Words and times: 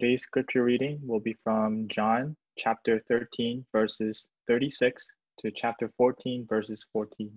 Today's 0.00 0.22
scripture 0.22 0.62
reading 0.62 1.00
will 1.02 1.18
be 1.18 1.34
from 1.42 1.88
John 1.88 2.36
chapter 2.56 3.02
13, 3.08 3.64
verses 3.72 4.28
36 4.46 5.04
to 5.40 5.50
chapter 5.50 5.90
14, 5.96 6.46
verses 6.48 6.86
14. 6.92 7.32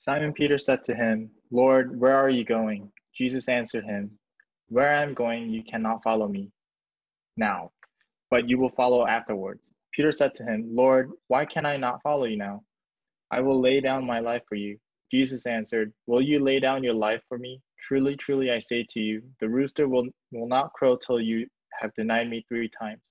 Simon 0.00 0.32
Peter 0.32 0.56
said 0.56 0.82
to 0.84 0.94
him, 0.94 1.30
Lord, 1.50 2.00
where 2.00 2.16
are 2.16 2.30
you 2.30 2.42
going? 2.42 2.90
Jesus 3.14 3.50
answered 3.50 3.84
him, 3.84 4.12
Where 4.68 4.96
I 4.96 5.02
am 5.02 5.12
going, 5.12 5.50
you 5.50 5.62
cannot 5.62 6.02
follow 6.02 6.26
me 6.26 6.50
now, 7.36 7.70
but 8.30 8.48
you 8.48 8.58
will 8.58 8.70
follow 8.70 9.06
afterwards. 9.06 9.68
Peter 9.92 10.10
said 10.10 10.34
to 10.36 10.42
him, 10.42 10.70
Lord, 10.70 11.10
why 11.28 11.44
can 11.44 11.66
I 11.66 11.76
not 11.76 12.00
follow 12.02 12.24
you 12.24 12.38
now? 12.38 12.62
I 13.30 13.40
will 13.40 13.60
lay 13.60 13.82
down 13.82 14.06
my 14.06 14.20
life 14.20 14.42
for 14.48 14.54
you. 14.54 14.78
Jesus 15.10 15.46
answered, 15.46 15.92
Will 16.06 16.22
you 16.22 16.42
lay 16.42 16.60
down 16.60 16.82
your 16.82 16.94
life 16.94 17.20
for 17.28 17.36
me? 17.36 17.60
Truly, 17.86 18.16
truly, 18.16 18.50
I 18.50 18.60
say 18.60 18.86
to 18.90 19.00
you, 19.00 19.22
the 19.40 19.48
rooster 19.48 19.88
will, 19.88 20.08
will 20.32 20.48
not 20.48 20.72
crow 20.72 20.96
till 20.96 21.20
you 21.20 21.46
have 21.80 21.94
denied 21.94 22.30
me 22.30 22.42
three 22.48 22.70
times. 22.80 23.02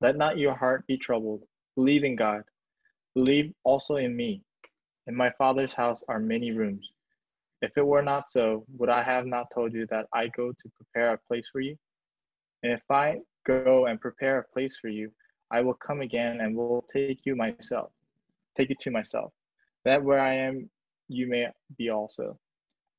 Let 0.00 0.16
not 0.16 0.38
your 0.38 0.54
heart 0.54 0.86
be 0.86 0.96
troubled. 0.96 1.42
Believe 1.74 2.04
in 2.04 2.14
God. 2.14 2.42
Believe 3.16 3.52
also 3.64 3.96
in 3.96 4.14
me. 4.14 4.42
In 5.08 5.16
my 5.16 5.30
Father's 5.38 5.72
house 5.72 6.04
are 6.08 6.20
many 6.20 6.52
rooms. 6.52 6.88
If 7.62 7.72
it 7.76 7.84
were 7.84 8.02
not 8.02 8.30
so, 8.30 8.64
would 8.78 8.90
I 8.90 9.02
have 9.02 9.26
not 9.26 9.48
told 9.52 9.72
you 9.72 9.86
that 9.90 10.06
I 10.14 10.28
go 10.28 10.52
to 10.52 10.72
prepare 10.76 11.14
a 11.14 11.18
place 11.26 11.48
for 11.50 11.60
you? 11.60 11.76
And 12.62 12.72
if 12.72 12.82
I 12.88 13.18
go 13.44 13.86
and 13.86 14.00
prepare 14.00 14.38
a 14.38 14.52
place 14.52 14.78
for 14.80 14.88
you, 14.88 15.10
I 15.50 15.62
will 15.62 15.74
come 15.74 16.00
again 16.00 16.40
and 16.40 16.54
will 16.54 16.86
take 16.92 17.20
you 17.24 17.34
myself, 17.34 17.90
take 18.56 18.68
you 18.68 18.76
to 18.82 18.90
myself, 18.92 19.32
that 19.84 20.02
where 20.02 20.20
I 20.20 20.34
am, 20.34 20.70
you 21.08 21.26
may 21.26 21.48
be 21.76 21.90
also. 21.90 22.38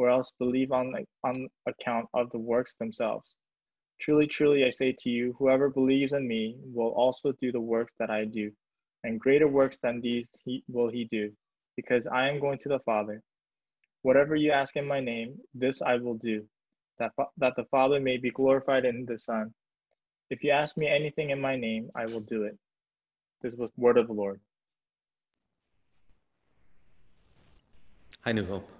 or 0.00 0.08
else 0.08 0.32
believe 0.38 0.72
on, 0.72 0.94
on 1.24 1.34
account 1.66 2.08
of 2.14 2.30
the 2.30 2.38
works 2.38 2.74
themselves. 2.80 3.34
Truly, 4.00 4.26
truly, 4.26 4.64
I 4.64 4.70
say 4.70 4.96
to 5.00 5.10
you, 5.10 5.36
whoever 5.38 5.68
believes 5.68 6.14
in 6.14 6.26
me 6.26 6.56
will 6.64 6.92
also 6.92 7.32
do 7.32 7.52
the 7.52 7.60
works 7.60 7.92
that 7.98 8.08
I 8.08 8.24
do, 8.24 8.50
and 9.04 9.20
greater 9.20 9.46
works 9.46 9.76
than 9.82 10.00
these 10.00 10.26
he, 10.42 10.64
will 10.68 10.88
he 10.88 11.04
do, 11.04 11.30
because 11.76 12.06
I 12.06 12.30
am 12.30 12.40
going 12.40 12.58
to 12.60 12.70
the 12.70 12.78
Father. 12.78 13.20
Whatever 14.00 14.36
you 14.36 14.52
ask 14.52 14.74
in 14.76 14.86
my 14.86 15.00
name, 15.00 15.34
this 15.52 15.82
I 15.82 15.96
will 15.96 16.14
do, 16.14 16.46
that, 16.98 17.12
that 17.36 17.56
the 17.56 17.66
Father 17.70 18.00
may 18.00 18.16
be 18.16 18.30
glorified 18.30 18.86
in 18.86 19.04
the 19.04 19.18
Son. 19.18 19.52
If 20.30 20.42
you 20.42 20.50
ask 20.50 20.78
me 20.78 20.88
anything 20.88 21.28
in 21.28 21.42
my 21.42 21.56
name, 21.56 21.90
I 21.94 22.06
will 22.06 22.20
do 22.22 22.44
it. 22.44 22.56
This 23.42 23.54
was 23.54 23.70
the 23.72 23.82
word 23.82 23.98
of 23.98 24.06
the 24.06 24.14
Lord. 24.14 24.40
Hi, 28.24 28.32
New 28.32 28.46
Hope. 28.46 28.79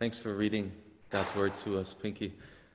Thanks 0.00 0.20
for 0.20 0.32
reading 0.32 0.70
God's 1.10 1.34
word 1.34 1.56
to 1.64 1.76
us, 1.76 1.92
Pinky. 1.92 2.32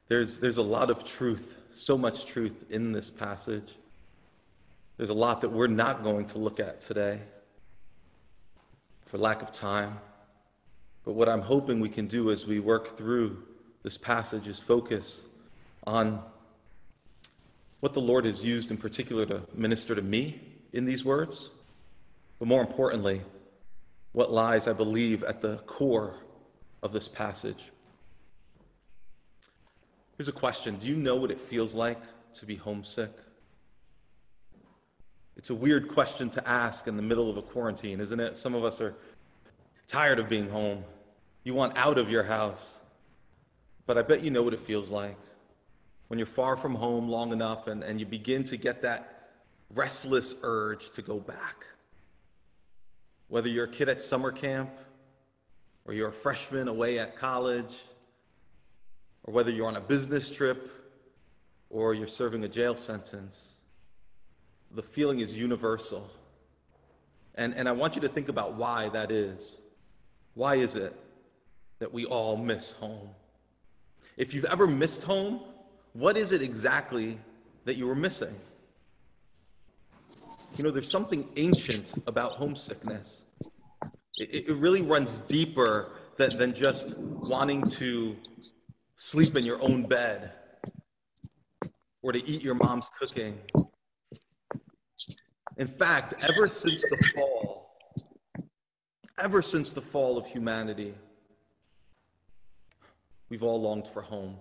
There's, 0.10 0.42
there's 0.42 0.58
a 0.58 0.62
lot 0.62 0.90
of 0.90 1.06
truth, 1.06 1.56
so 1.72 1.98
much 1.98 2.26
truth 2.26 2.66
in 2.70 2.92
this 2.92 3.10
passage. 3.10 3.76
There's 4.98 5.10
a 5.10 5.14
lot 5.14 5.40
that 5.40 5.48
we're 5.48 5.68
not 5.68 6.04
going 6.04 6.26
to 6.26 6.38
look 6.38 6.60
at 6.60 6.82
today 6.82 7.22
for 9.06 9.18
lack 9.18 9.42
of 9.42 9.54
time. 9.54 10.00
But 11.06 11.14
what 11.14 11.30
I'm 11.30 11.40
hoping 11.40 11.80
we 11.80 11.88
can 11.88 12.08
do 12.08 12.30
as 12.30 12.46
we 12.46 12.60
work 12.60 12.98
through 12.98 13.42
this 13.84 13.98
passage 13.98 14.50
is 14.50 14.60
focus 14.60 15.22
on 15.88 16.22
what 17.80 17.94
the 17.94 18.02
Lord 18.02 18.26
has 18.26 18.44
used 18.44 18.70
in 18.70 18.76
particular 18.76 19.26
to 19.28 19.44
minister 19.54 19.96
to 19.96 20.02
me 20.02 20.42
in 20.74 20.84
these 20.84 21.06
words, 21.06 21.52
but 22.38 22.50
more 22.50 22.60
importantly, 22.60 23.22
what 24.12 24.30
lies, 24.30 24.68
I 24.68 24.74
believe, 24.74 25.24
at 25.24 25.42
the 25.42 25.60
core 25.60 26.18
of 26.84 26.92
this 26.92 27.08
passage. 27.08 27.72
Here's 30.18 30.28
a 30.28 30.34
question 30.34 30.76
Do 30.76 30.88
you 30.88 30.96
know 30.96 31.16
what 31.16 31.32
it 31.32 31.42
feels 31.42 31.74
like 31.74 32.02
to 32.36 32.46
be 32.46 32.56
homesick? 32.56 33.12
It's 35.36 35.50
a 35.50 35.56
weird 35.56 35.88
question 35.88 36.30
to 36.32 36.48
ask 36.48 36.88
in 36.88 36.96
the 36.96 37.02
middle 37.02 37.30
of 37.30 37.38
a 37.38 37.42
quarantine, 37.42 38.00
isn't 38.00 38.20
it? 38.20 38.38
Some 38.38 38.54
of 38.54 38.64
us 38.64 38.80
are 38.80 38.94
tired 39.88 40.20
of 40.20 40.30
being 40.30 40.48
home. 40.48 40.84
You 41.44 41.56
want 41.56 41.76
out 41.76 41.98
of 41.98 42.10
your 42.10 42.24
house. 42.24 42.78
But 43.88 43.98
I 43.98 44.04
bet 44.04 44.24
you 44.24 44.30
know 44.30 44.44
what 44.44 44.54
it 44.54 44.60
feels 44.60 44.92
like 44.92 45.18
when 46.08 46.20
you're 46.20 46.26
far 46.28 46.56
from 46.56 46.76
home 46.76 47.10
long 47.10 47.34
enough 47.34 47.68
and, 47.68 47.84
and 47.84 48.00
you 48.00 48.06
begin 48.06 48.44
to 48.46 48.58
get 48.58 48.84
that 48.84 49.32
restless 49.74 50.36
urge 50.44 50.92
to 50.92 51.02
go 51.02 51.20
back. 51.20 51.66
Whether 53.28 53.50
you're 53.50 53.66
a 53.66 53.72
kid 53.72 53.90
at 53.90 54.02
summer 54.02 54.32
camp, 54.32 54.70
or 55.86 55.94
you're 55.94 56.10
a 56.10 56.14
freshman 56.14 56.68
away 56.68 57.00
at 57.00 57.18
college, 57.18 57.74
or 59.24 59.34
whether 59.34 59.52
you're 59.52 59.68
on 59.68 59.76
a 59.76 59.82
business 59.82 60.32
trip, 60.32 60.72
or 61.70 61.94
you're 61.94 62.08
serving 62.08 62.44
a 62.44 62.48
jail 62.48 62.76
sentence, 62.76 63.50
the 64.72 64.82
feeling 64.82 65.20
is 65.20 65.34
universal. 65.34 66.10
And, 67.36 67.56
and 67.56 67.68
I 67.68 67.72
want 67.72 67.96
you 67.96 68.02
to 68.02 68.08
think 68.08 68.30
about 68.30 68.54
why 68.54 68.90
that 68.90 69.12
is. 69.12 69.60
Why 70.36 70.56
is 70.56 70.76
it 70.76 70.96
that 71.80 71.92
we 71.94 72.06
all 72.06 72.38
miss 72.38 72.72
home? 72.74 73.10
If 74.18 74.34
you've 74.34 74.46
ever 74.46 74.68
missed 74.68 75.04
home, 75.04 75.42
what 75.94 76.18
is 76.18 76.32
it 76.32 76.42
exactly 76.42 77.20
that 77.66 77.76
you 77.76 77.88
were 77.88 77.96
missing? 77.96 78.36
You 80.58 80.64
know, 80.64 80.72
there's 80.72 80.90
something 80.90 81.28
ancient 81.36 81.94
about 82.06 82.34
homesickness. 82.34 83.24
It, 84.18 84.50
it 84.50 84.56
really 84.56 84.82
runs 84.82 85.18
deeper 85.20 85.96
than, 86.18 86.30
than 86.36 86.54
just 86.54 86.96
wanting 86.98 87.62
to 87.64 88.16
sleep 88.98 89.36
in 89.36 89.44
your 89.44 89.62
own 89.62 89.84
bed 89.84 90.32
or 92.02 92.12
to 92.12 92.24
eat 92.28 92.44
your 92.44 92.56
mom's 92.56 92.90
cooking. 93.00 93.40
In 95.58 95.68
fact, 95.68 96.14
ever 96.30 96.46
since 96.46 96.82
the 96.82 97.12
fall, 97.16 97.78
ever 99.18 99.42
since 99.42 99.74
the 99.74 99.82
fall 99.82 100.18
of 100.18 100.26
humanity, 100.26 100.94
we've 103.30 103.44
all 103.44 103.62
longed 103.62 103.88
for 103.88 104.02
home. 104.02 104.38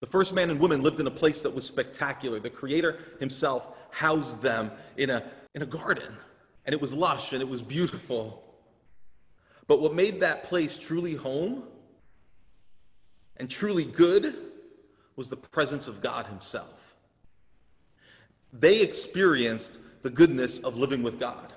The 0.00 0.06
first 0.06 0.34
man 0.34 0.50
and 0.50 0.58
woman 0.58 0.82
lived 0.82 1.00
in 1.00 1.06
a 1.06 1.12
place 1.12 1.42
that 1.42 1.54
was 1.54 1.64
spectacular. 1.64 2.40
The 2.40 2.50
Creator 2.50 2.98
Himself 3.20 3.68
housed 3.90 4.42
them 4.42 4.72
in 4.96 5.10
a, 5.10 5.22
in 5.54 5.62
a 5.62 5.66
garden, 5.66 6.16
and 6.64 6.72
it 6.72 6.80
was 6.80 6.92
lush 6.92 7.32
and 7.32 7.42
it 7.42 7.48
was 7.48 7.62
beautiful. 7.62 8.42
But 9.66 9.80
what 9.80 9.94
made 9.94 10.20
that 10.20 10.44
place 10.44 10.78
truly 10.78 11.14
home 11.14 11.64
and 13.36 13.48
truly 13.48 13.84
good 13.84 14.34
was 15.16 15.28
the 15.28 15.36
presence 15.36 15.88
of 15.88 16.00
God 16.00 16.26
Himself. 16.26 16.94
They 18.52 18.80
experienced 18.80 19.78
the 20.02 20.10
goodness 20.10 20.58
of 20.58 20.76
living 20.76 21.02
with 21.02 21.18
God 21.18 21.52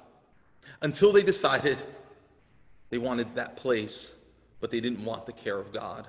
until 0.81 1.11
they 1.11 1.23
decided 1.23 1.77
they 2.89 2.97
wanted 2.97 3.35
that 3.35 3.57
place, 3.57 4.13
but 4.59 4.71
they 4.71 4.79
didn't 4.79 5.03
want 5.03 5.25
the 5.25 5.33
care 5.33 5.57
of 5.57 5.73
God. 5.73 6.07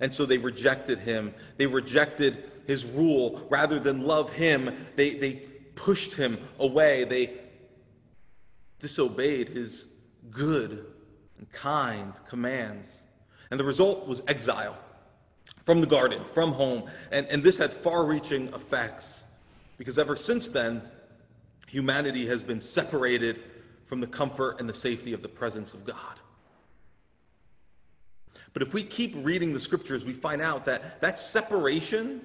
And 0.00 0.14
so 0.14 0.26
they 0.26 0.38
rejected 0.38 1.00
him. 1.00 1.34
They 1.56 1.66
rejected 1.66 2.50
his 2.66 2.84
rule. 2.84 3.46
Rather 3.50 3.78
than 3.78 4.04
love 4.04 4.32
him, 4.32 4.86
they, 4.96 5.14
they 5.14 5.34
pushed 5.74 6.14
him 6.14 6.38
away. 6.58 7.04
They 7.04 7.34
disobeyed 8.82 9.48
his 9.48 9.86
good 10.30 10.84
and 11.38 11.50
kind 11.50 12.12
commands. 12.28 13.02
And 13.50 13.58
the 13.58 13.64
result 13.64 14.06
was 14.06 14.22
exile. 14.28 14.76
from 15.64 15.80
the 15.80 15.86
garden, 15.86 16.22
from 16.34 16.52
home. 16.52 16.90
And, 17.12 17.26
and 17.28 17.42
this 17.42 17.56
had 17.56 17.72
far 17.72 18.04
reaching 18.04 18.48
effects 18.48 19.24
because 19.78 19.98
ever 19.98 20.16
since 20.16 20.48
then, 20.48 20.82
humanity 21.68 22.26
has 22.26 22.42
been 22.42 22.60
separated 22.60 23.40
from 23.86 24.00
the 24.00 24.06
comfort 24.06 24.60
and 24.60 24.68
the 24.68 24.74
safety 24.74 25.12
of 25.12 25.22
the 25.22 25.28
presence 25.28 25.74
of 25.74 25.84
God. 25.84 25.96
But 28.52 28.62
if 28.62 28.74
we 28.74 28.82
keep 28.82 29.14
reading 29.18 29.52
the 29.52 29.60
scriptures, 29.60 30.04
we 30.04 30.12
find 30.12 30.42
out 30.42 30.64
that 30.66 31.00
that 31.00 31.18
separation 31.18 32.20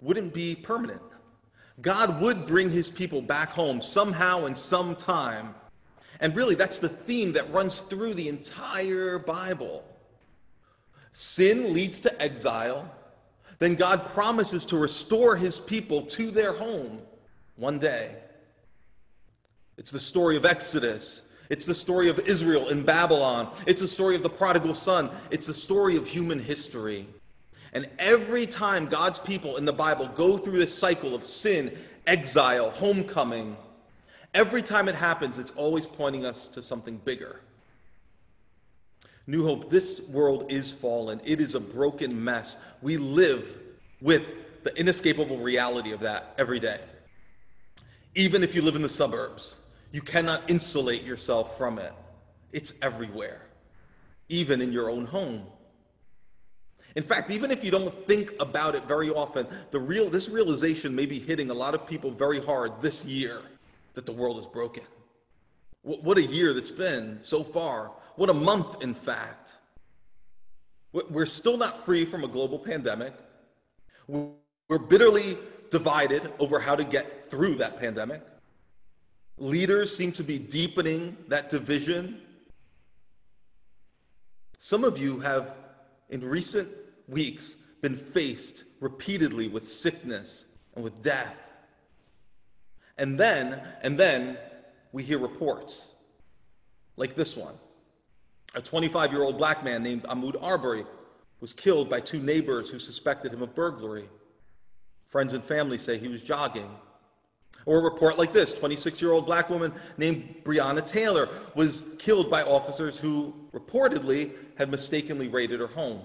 wouldn't 0.00 0.32
be 0.32 0.54
permanent. 0.54 1.02
God 1.80 2.20
would 2.20 2.46
bring 2.46 2.70
his 2.70 2.90
people 2.90 3.22
back 3.22 3.50
home 3.50 3.80
somehow 3.80 4.46
and 4.46 4.56
sometime. 4.56 5.54
And 6.20 6.34
really, 6.34 6.56
that's 6.56 6.80
the 6.80 6.88
theme 6.88 7.32
that 7.34 7.52
runs 7.52 7.80
through 7.80 8.14
the 8.14 8.28
entire 8.28 9.18
Bible. 9.18 9.84
Sin 11.12 11.72
leads 11.72 12.00
to 12.00 12.22
exile. 12.22 12.90
Then 13.58 13.74
God 13.74 14.06
promises 14.06 14.64
to 14.66 14.76
restore 14.76 15.36
his 15.36 15.60
people 15.60 16.02
to 16.02 16.30
their 16.30 16.52
home 16.52 17.00
one 17.56 17.78
day. 17.78 18.16
It's 19.76 19.90
the 19.92 20.00
story 20.00 20.36
of 20.36 20.44
Exodus. 20.44 21.22
It's 21.50 21.66
the 21.66 21.74
story 21.74 22.08
of 22.08 22.18
Israel 22.20 22.68
in 22.68 22.82
Babylon. 22.82 23.52
It's 23.66 23.80
the 23.80 23.88
story 23.88 24.16
of 24.16 24.22
the 24.22 24.30
prodigal 24.30 24.74
son. 24.74 25.10
It's 25.30 25.46
the 25.46 25.54
story 25.54 25.96
of 25.96 26.06
human 26.06 26.40
history. 26.40 27.06
And 27.72 27.88
every 27.98 28.46
time 28.46 28.86
God's 28.86 29.18
people 29.18 29.56
in 29.56 29.64
the 29.64 29.72
Bible 29.72 30.08
go 30.08 30.38
through 30.38 30.58
this 30.58 30.76
cycle 30.76 31.14
of 31.14 31.24
sin, 31.24 31.76
exile, 32.06 32.70
homecoming, 32.70 33.56
every 34.34 34.62
time 34.62 34.88
it 34.88 34.94
happens, 34.94 35.38
it's 35.38 35.50
always 35.52 35.86
pointing 35.86 36.24
us 36.24 36.48
to 36.48 36.62
something 36.62 36.96
bigger. 36.98 37.40
New 39.26 39.44
Hope, 39.44 39.68
this 39.68 40.00
world 40.08 40.50
is 40.50 40.72
fallen. 40.72 41.20
It 41.22 41.40
is 41.40 41.54
a 41.54 41.60
broken 41.60 42.24
mess. 42.24 42.56
We 42.80 42.96
live 42.96 43.58
with 44.00 44.22
the 44.64 44.74
inescapable 44.74 45.38
reality 45.38 45.92
of 45.92 46.00
that 46.00 46.34
every 46.38 46.58
day. 46.58 46.80
Even 48.14 48.42
if 48.42 48.54
you 48.54 48.62
live 48.62 48.74
in 48.74 48.82
the 48.82 48.88
suburbs, 48.88 49.54
you 49.92 50.00
cannot 50.00 50.48
insulate 50.48 51.02
yourself 51.02 51.58
from 51.58 51.78
it. 51.78 51.92
It's 52.52 52.72
everywhere, 52.80 53.42
even 54.30 54.62
in 54.62 54.72
your 54.72 54.90
own 54.90 55.04
home. 55.04 55.42
In 56.98 57.04
fact, 57.04 57.30
even 57.30 57.52
if 57.52 57.62
you 57.62 57.70
don't 57.70 57.94
think 58.08 58.32
about 58.40 58.74
it 58.74 58.84
very 58.86 59.08
often, 59.08 59.46
the 59.70 59.78
real, 59.78 60.10
this 60.10 60.28
realization 60.28 60.96
may 60.96 61.06
be 61.06 61.20
hitting 61.20 61.48
a 61.48 61.54
lot 61.54 61.72
of 61.72 61.86
people 61.86 62.10
very 62.10 62.44
hard 62.44 62.72
this 62.82 63.04
year 63.04 63.40
that 63.94 64.04
the 64.04 64.10
world 64.10 64.36
is 64.40 64.46
broken. 64.46 64.82
What, 65.82 66.18
a 66.18 66.24
year 66.24 66.52
that's 66.52 66.72
been 66.72 67.20
so 67.22 67.44
far. 67.44 67.92
What 68.16 68.30
a 68.30 68.34
month, 68.34 68.82
in 68.82 68.94
fact. 68.94 69.58
We're 70.90 71.26
still 71.26 71.56
not 71.56 71.84
free 71.84 72.04
from 72.04 72.24
a 72.24 72.26
global 72.26 72.58
pandemic. 72.58 73.14
We're 74.08 74.78
bitterly 74.88 75.38
divided 75.70 76.32
over 76.40 76.58
how 76.58 76.74
to 76.74 76.82
get 76.82 77.30
through 77.30 77.58
that 77.58 77.78
pandemic. 77.78 78.22
Leaders 79.36 79.96
seem 79.96 80.10
to 80.14 80.24
be 80.24 80.40
deepening 80.40 81.16
that 81.28 81.48
division. 81.48 82.20
Some 84.58 84.82
of 84.82 84.98
you 84.98 85.20
have, 85.20 85.54
in 86.10 86.24
recent 86.24 86.68
weeks, 87.08 87.56
been 87.80 87.96
faced 87.96 88.64
repeatedly 88.80 89.48
with 89.48 89.66
sickness 89.66 90.44
and 90.74 90.84
with 90.84 91.00
death. 91.02 91.36
And 92.96 93.18
then, 93.18 93.60
and 93.82 93.98
then 93.98 94.36
we 94.92 95.02
hear 95.02 95.18
reports 95.18 95.86
like 96.96 97.14
this 97.14 97.36
one. 97.36 97.54
A 98.54 98.62
25 98.62 99.12
year 99.12 99.22
old 99.22 99.38
black 99.38 99.62
man 99.62 99.82
named 99.82 100.04
Ahmaud 100.04 100.42
Arbery 100.42 100.84
was 101.40 101.52
killed 101.52 101.88
by 101.88 102.00
two 102.00 102.20
neighbors 102.20 102.70
who 102.70 102.78
suspected 102.78 103.32
him 103.32 103.42
of 103.42 103.54
burglary. 103.54 104.08
Friends 105.06 105.32
and 105.32 105.44
family 105.44 105.78
say 105.78 105.98
he 105.98 106.08
was 106.08 106.22
jogging 106.22 106.70
or 107.68 107.78
a 107.78 107.82
report 107.82 108.16
like 108.18 108.32
this 108.32 108.54
26 108.54 109.00
year 109.02 109.12
old 109.12 109.26
black 109.26 109.50
woman 109.50 109.72
named 109.98 110.36
Breonna 110.42 110.84
Taylor 110.84 111.28
was 111.54 111.82
killed 111.98 112.30
by 112.30 112.42
officers 112.42 112.96
who 112.96 113.34
reportedly 113.52 114.32
had 114.56 114.70
mistakenly 114.70 115.28
raided 115.28 115.60
her 115.60 115.66
home. 115.66 116.00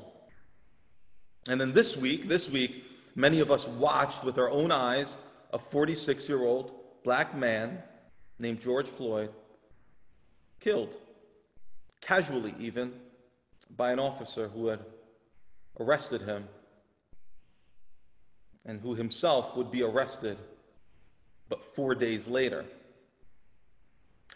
And 1.47 1.59
then 1.59 1.73
this 1.73 1.97
week, 1.97 2.29
this 2.29 2.49
week, 2.49 2.85
many 3.15 3.39
of 3.39 3.51
us 3.51 3.67
watched 3.67 4.23
with 4.23 4.37
our 4.37 4.49
own 4.49 4.71
eyes 4.71 5.17
a 5.51 5.59
46 5.59 6.27
year 6.29 6.43
old 6.43 6.71
black 7.03 7.35
man 7.35 7.81
named 8.39 8.59
George 8.59 8.87
Floyd 8.87 9.29
killed, 10.59 10.93
casually 12.01 12.55
even, 12.59 12.93
by 13.75 13.91
an 13.91 13.99
officer 13.99 14.47
who 14.47 14.67
had 14.67 14.79
arrested 15.79 16.21
him 16.21 16.47
and 18.65 18.79
who 18.79 18.95
himself 18.95 19.57
would 19.57 19.71
be 19.71 19.83
arrested 19.83 20.37
but 21.49 21.75
four 21.75 21.93
days 21.93 22.27
later. 22.27 22.65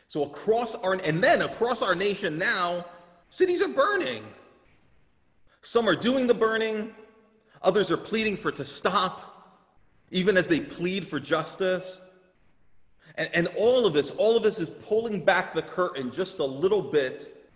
So 0.07 0.24
across 0.24 0.75
our, 0.75 0.94
and 0.94 1.24
then 1.24 1.42
across 1.42 1.81
our 1.81 1.95
nation 1.95 2.38
now, 2.38 2.86
cities 3.30 3.62
are 3.62 3.68
burning. 3.68 4.24
Some 5.68 5.90
are 5.90 5.98
doing 5.98 6.28
the 6.28 6.34
burning, 6.34 6.96
others 7.62 7.92
are 7.92 7.98
pleading 7.98 8.38
for 8.38 8.48
it 8.48 8.56
to 8.56 8.64
stop, 8.64 9.68
even 10.12 10.38
as 10.38 10.48
they 10.48 10.62
plead 10.62 11.06
for 11.06 11.19
justice. 11.19 12.00
And, 13.16 13.30
and 13.34 13.48
all 13.58 13.86
of 13.86 13.94
this, 13.94 14.12
all 14.12 14.38
of 14.38 14.44
this 14.44 14.62
is 14.62 14.69
pulling 14.69 15.25
back 15.25 15.54
the 15.54 15.62
curtain 15.62 16.10
just 16.10 16.40
a 16.40 16.46
little 16.46 16.81
bit 16.81 17.52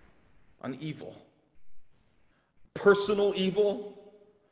on 0.60 0.78
evil. 0.82 1.16
Personal 2.74 3.32
evil, 3.38 3.98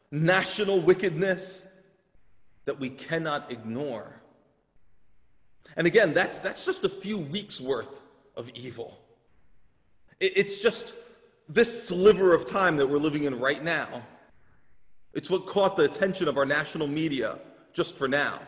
national 0.10 0.80
wickedness 0.80 1.62
that 2.64 2.80
we 2.80 2.90
cannot 2.90 3.52
ignore. 3.52 4.22
And 5.76 5.86
again, 5.86 6.14
that's, 6.14 6.40
that's 6.40 6.66
just 6.66 6.86
a 6.86 6.90
few 6.90 7.18
weeks 7.18 7.60
worth 7.60 8.00
of 8.38 8.50
evil. 8.56 8.98
It, 10.22 10.32
it's 10.38 10.60
just 10.60 10.94
this 11.50 11.88
sliver 11.88 12.34
of 12.34 12.46
time 12.46 12.78
that 12.78 12.88
we're 12.88 13.00
living 13.00 13.24
in 13.24 13.40
right 13.40 13.62
now. 13.64 14.04
It's 15.14 15.30
what 15.30 15.48
caught 15.48 15.76
the 15.76 15.84
attention 15.84 16.28
of 16.28 16.38
our 16.38 16.46
national 16.46 16.88
media 16.88 17.40
just 17.74 17.96
for 17.98 18.08
now. 18.08 18.40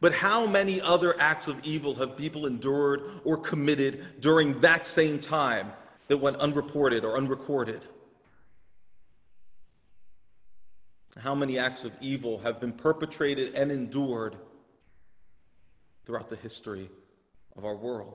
But 0.00 0.12
how 0.12 0.46
many 0.46 0.80
other 0.80 1.18
acts 1.20 1.48
of 1.48 1.64
evil 1.64 1.94
have 1.94 2.16
people 2.16 2.46
endured 2.46 3.22
or 3.24 3.36
committed 3.36 4.20
during 4.20 4.60
that 4.60 4.86
same 4.86 5.18
time 5.18 5.72
that 6.08 6.18
went 6.18 6.36
unreported 6.36 7.04
or 7.04 7.16
unrecorded? 7.16 7.84
How 11.16 11.34
many 11.34 11.58
acts 11.58 11.84
of 11.84 11.92
evil 12.00 12.38
have 12.40 12.60
been 12.60 12.72
perpetrated 12.72 13.54
and 13.54 13.72
endured 13.72 14.36
throughout 16.08 16.30
the 16.30 16.36
history 16.36 16.88
of 17.54 17.66
our 17.66 17.76
world, 17.76 18.14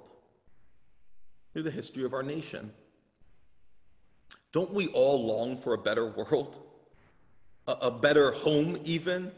through 1.53 1.62
the 1.62 1.69
history 1.69 2.03
of 2.03 2.12
our 2.12 2.24
nation. 2.24 2.72
Don't 4.53 4.74
we 4.74 4.88
all 4.88 5.25
long 5.25 5.57
for 5.57 5.74
a 5.74 5.77
better 5.77 6.07
world? 6.07 6.55
A, 7.67 7.74
a 7.74 7.91
better 7.91 8.31
home, 8.31 8.79
even, 8.86 9.31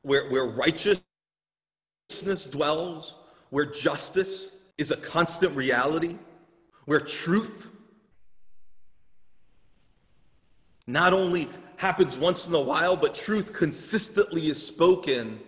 where, 0.00 0.30
where 0.30 0.46
righteousness 0.46 1.02
dwells, 2.50 3.16
where 3.50 3.66
justice 3.66 4.50
is 4.78 4.90
a 4.90 4.96
constant 4.96 5.54
reality, 5.54 6.16
where 6.86 7.00
truth 7.00 7.66
not 10.86 11.12
only 11.12 11.50
happens 11.76 12.16
once 12.16 12.46
in 12.46 12.54
a 12.54 12.60
while, 12.60 12.96
but 12.96 13.14
truth 13.14 13.52
consistently 13.52 14.46
is 14.46 14.64
spoken 14.64 15.40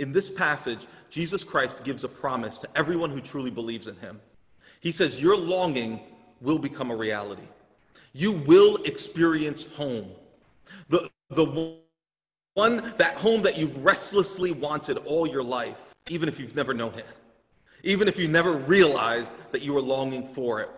in 0.00 0.12
this 0.12 0.30
passage, 0.30 0.86
Jesus 1.10 1.44
Christ 1.44 1.84
gives 1.84 2.04
a 2.04 2.08
promise 2.08 2.56
to 2.58 2.68
everyone 2.74 3.10
who 3.10 3.20
truly 3.20 3.50
believes 3.50 3.86
in 3.86 3.96
him. 3.96 4.18
He 4.80 4.92
says, 4.92 5.20
Your 5.20 5.36
longing 5.36 6.00
will 6.40 6.58
become 6.58 6.90
a 6.90 6.96
reality. 6.96 7.46
You 8.12 8.32
will 8.32 8.76
experience 8.84 9.66
home. 9.76 10.10
The, 10.88 11.10
the 11.30 11.76
one, 12.54 12.92
that 12.96 13.14
home 13.14 13.42
that 13.42 13.56
you've 13.56 13.84
restlessly 13.84 14.50
wanted 14.50 14.98
all 14.98 15.26
your 15.26 15.44
life, 15.44 15.94
even 16.08 16.28
if 16.28 16.40
you've 16.40 16.56
never 16.56 16.74
known 16.74 16.94
it, 16.94 17.06
even 17.84 18.08
if 18.08 18.18
you 18.18 18.26
never 18.26 18.52
realized 18.52 19.30
that 19.52 19.62
you 19.62 19.72
were 19.72 19.80
longing 19.80 20.26
for 20.28 20.60
it. 20.60 20.70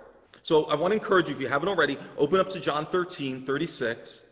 So 0.43 0.65
I 0.65 0.75
want 0.75 0.93
to 0.93 0.99
encourage 0.99 1.29
you, 1.29 1.35
if 1.35 1.41
you 1.41 1.49
haven't 1.49 1.69
already, 1.69 1.97
open 2.19 2.39
up 2.39 2.51
to 2.51 2.61
John 2.61 2.85
13, 2.87 3.47
36. 3.47 4.23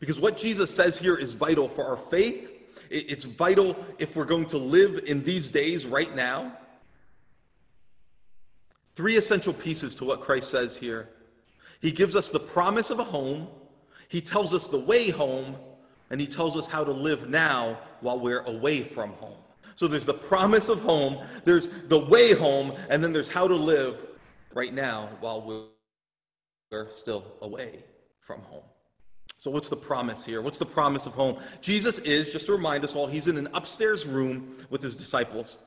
Because 0.00 0.18
what 0.18 0.36
Jesus 0.36 0.74
says 0.74 0.98
here 0.98 1.16
is 1.16 1.34
vital 1.34 1.68
for 1.68 1.86
our 1.86 1.96
faith 1.96 2.56
it's 2.90 3.24
vital 3.24 3.76
if 3.98 4.16
we're 4.16 4.24
going 4.24 4.46
to 4.46 4.58
live 4.58 5.02
in 5.06 5.22
these 5.22 5.50
days 5.50 5.86
right 5.86 6.14
now. 6.14 6.56
Three 8.96 9.18
essential 9.18 9.52
pieces 9.52 9.94
to 9.96 10.04
what 10.04 10.22
Christ 10.22 10.50
says 10.50 10.76
here. 10.76 11.10
He 11.80 11.92
gives 11.92 12.16
us 12.16 12.30
the 12.30 12.40
promise 12.40 12.90
of 12.90 12.98
a 12.98 13.04
home, 13.04 13.46
He 14.08 14.22
tells 14.22 14.54
us 14.54 14.68
the 14.68 14.78
way 14.78 15.10
home, 15.10 15.56
and 16.10 16.18
He 16.18 16.26
tells 16.26 16.56
us 16.56 16.66
how 16.66 16.82
to 16.82 16.92
live 16.92 17.28
now 17.28 17.78
while 18.00 18.18
we're 18.18 18.40
away 18.40 18.80
from 18.82 19.12
home. 19.14 19.36
So 19.74 19.86
there's 19.86 20.06
the 20.06 20.14
promise 20.14 20.70
of 20.70 20.80
home, 20.80 21.18
there's 21.44 21.68
the 21.68 21.98
way 21.98 22.32
home, 22.32 22.72
and 22.88 23.04
then 23.04 23.12
there's 23.12 23.28
how 23.28 23.46
to 23.46 23.54
live 23.54 24.06
right 24.54 24.72
now 24.72 25.10
while 25.20 25.42
we're 26.72 26.90
still 26.90 27.34
away 27.42 27.84
from 28.20 28.40
home. 28.40 28.64
So, 29.38 29.50
what's 29.50 29.68
the 29.68 29.76
promise 29.76 30.24
here? 30.24 30.40
What's 30.40 30.58
the 30.58 30.64
promise 30.64 31.04
of 31.04 31.12
home? 31.12 31.38
Jesus 31.60 31.98
is, 31.98 32.32
just 32.32 32.46
to 32.46 32.52
remind 32.52 32.82
us 32.84 32.94
all, 32.94 33.06
he's 33.06 33.28
in 33.28 33.36
an 33.36 33.48
upstairs 33.52 34.06
room 34.06 34.56
with 34.70 34.82
his 34.82 34.96
disciples. 34.96 35.58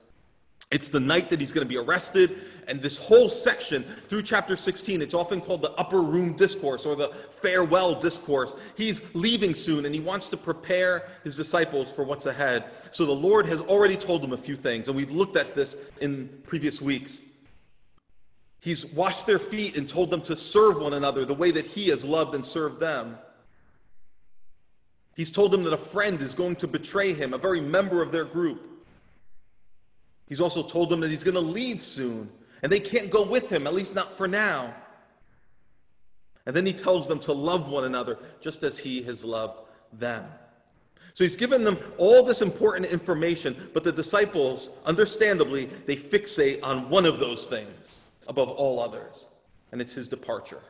It's 0.72 0.90
the 0.90 1.00
night 1.00 1.32
that 1.32 1.40
he's 1.40 1.52
going 1.52 1.66
to 1.66 1.70
be 1.70 1.78
arrested, 1.78 2.44
and 2.68 2.80
this 2.80 2.96
whole 2.96 3.28
section 3.28 3.84
through 4.08 4.22
chapter 4.22 4.56
16, 4.56 5.02
it's 5.02 5.16
often 5.16 5.42
called 5.42 5.64
the 5.64 5.72
upper 5.72 6.00
room 6.00 6.34
discourse 6.34 6.86
or 6.86 6.96
the 6.96 7.10
farewell 7.10 7.96
discourse. 7.96 8.54
He's 8.76 9.02
leaving 9.16 9.56
soon, 9.56 9.88
and 9.88 9.96
he 9.96 10.02
wants 10.02 10.28
to 10.30 10.38
prepare 10.38 11.10
his 11.24 11.36
disciples 11.36 11.92
for 11.92 12.04
what's 12.04 12.28
ahead. 12.28 12.66
So 12.92 13.08
the 13.08 13.12
Lord 13.12 13.48
has 13.48 13.62
already 13.62 13.96
told 13.96 14.22
them 14.22 14.32
a 14.32 14.38
few 14.38 14.56
things, 14.56 14.88
and 14.88 14.96
we've 14.96 15.12
looked 15.12 15.38
at 15.38 15.56
this 15.56 15.76
in 16.02 16.30
previous 16.46 16.80
weeks. 16.80 17.20
He's 18.60 18.86
washed 18.86 19.26
their 19.26 19.40
feet 19.40 19.76
and 19.76 19.90
told 19.90 20.12
them 20.12 20.22
to 20.24 20.36
serve 20.36 20.80
one 20.80 20.94
another 20.94 21.26
the 21.26 21.34
way 21.34 21.50
that 21.50 21.66
he 21.66 21.88
has 21.90 22.06
loved 22.06 22.36
and 22.36 22.46
served 22.46 22.80
them. 22.80 23.18
He's 25.16 25.32
told 25.32 25.52
them 25.52 25.64
that 25.64 25.74
a 25.74 25.78
friend 25.78 26.22
is 26.22 26.36
going 26.36 26.58
to 26.58 26.68
betray 26.68 27.14
him, 27.14 27.34
a 27.34 27.40
very 27.40 27.60
member 27.60 28.04
of 28.04 28.12
their 28.12 28.26
group. 28.26 28.69
He's 30.30 30.40
also 30.40 30.64
told 30.64 30.90
them 30.90 31.00
that 31.02 31.10
he's 31.10 31.24
going 31.24 31.34
to 31.34 31.42
leave 31.42 31.84
soon, 31.84 32.30
and 32.62 32.72
they 32.72 32.80
can't 32.80 33.10
go 33.10 33.26
with 33.26 33.50
him, 33.50 33.68
at 33.68 33.74
least 33.74 33.96
not 33.96 34.16
for 34.16 34.28
now. 34.28 34.74
And 36.46 36.56
then 36.56 36.66
he 36.66 36.74
tells 36.74 37.08
them 37.08 37.20
to 37.22 37.34
love 37.34 37.70
one 37.70 37.84
another 37.84 38.20
just 38.40 38.64
as 38.64 38.78
he 38.78 39.02
has 39.04 39.26
loved 39.26 39.60
them. 39.92 40.26
So 41.16 41.24
he's 41.24 41.36
given 41.36 41.64
them 41.64 41.78
all 41.98 42.24
this 42.24 42.42
important 42.42 42.86
information, 42.86 43.70
but 43.74 43.84
the 43.84 43.92
disciples, 43.92 44.70
understandably, 44.86 45.66
they 45.66 45.96
fixate 45.96 46.60
on 46.64 46.90
one 46.90 47.06
of 47.06 47.20
those 47.20 47.48
things 47.48 47.90
above 48.28 48.50
all 48.50 48.80
others, 48.80 49.28
and 49.72 49.82
it's 49.82 49.94
his 49.94 50.08
departure. 50.08 50.62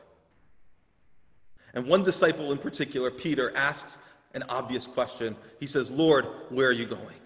And 1.74 1.86
one 1.86 2.02
disciple 2.02 2.50
in 2.50 2.58
particular, 2.58 3.10
Peter, 3.10 3.54
asks 3.54 3.98
an 4.34 4.42
obvious 4.48 4.86
question. 4.86 5.36
He 5.60 5.66
says, 5.66 5.90
Lord, 5.90 6.26
where 6.48 6.68
are 6.68 6.72
you 6.72 6.86
going? 6.86 7.16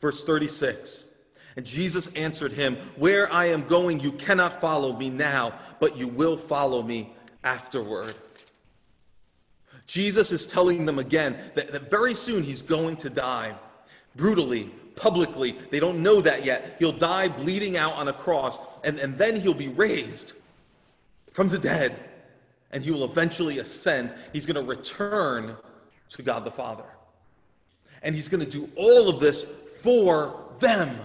Verse 0.00 0.24
36 0.24 1.04
And 1.56 1.64
Jesus 1.64 2.08
answered 2.08 2.52
him, 2.52 2.76
Where 2.96 3.32
I 3.32 3.46
am 3.46 3.66
going, 3.66 4.00
you 4.00 4.12
cannot 4.12 4.60
follow 4.60 4.96
me 4.96 5.10
now, 5.10 5.58
but 5.80 5.96
you 5.96 6.08
will 6.08 6.36
follow 6.36 6.82
me 6.82 7.12
afterward. 7.42 8.14
Jesus 9.86 10.32
is 10.32 10.46
telling 10.46 10.86
them 10.86 10.98
again 10.98 11.36
that, 11.54 11.72
that 11.72 11.90
very 11.90 12.14
soon 12.14 12.42
he's 12.42 12.62
going 12.62 12.96
to 12.96 13.10
die 13.10 13.54
brutally, 14.16 14.70
publicly. 14.96 15.56
They 15.70 15.80
don't 15.80 16.02
know 16.02 16.20
that 16.20 16.44
yet. 16.44 16.76
He'll 16.78 16.92
die 16.92 17.28
bleeding 17.28 17.76
out 17.76 17.94
on 17.94 18.08
a 18.08 18.12
cross, 18.12 18.58
and, 18.82 18.98
and 18.98 19.18
then 19.18 19.40
he'll 19.40 19.54
be 19.54 19.68
raised 19.68 20.32
from 21.32 21.48
the 21.48 21.58
dead, 21.58 21.98
and 22.70 22.84
he 22.84 22.90
will 22.90 23.04
eventually 23.04 23.58
ascend. 23.58 24.14
He's 24.32 24.46
going 24.46 24.56
to 24.56 24.68
return 24.68 25.56
to 26.10 26.22
God 26.22 26.44
the 26.44 26.50
Father. 26.50 26.84
And 28.02 28.14
he's 28.14 28.28
going 28.28 28.44
to 28.44 28.50
do 28.50 28.68
all 28.76 29.08
of 29.08 29.18
this 29.18 29.46
for 29.84 30.34
them, 30.60 30.98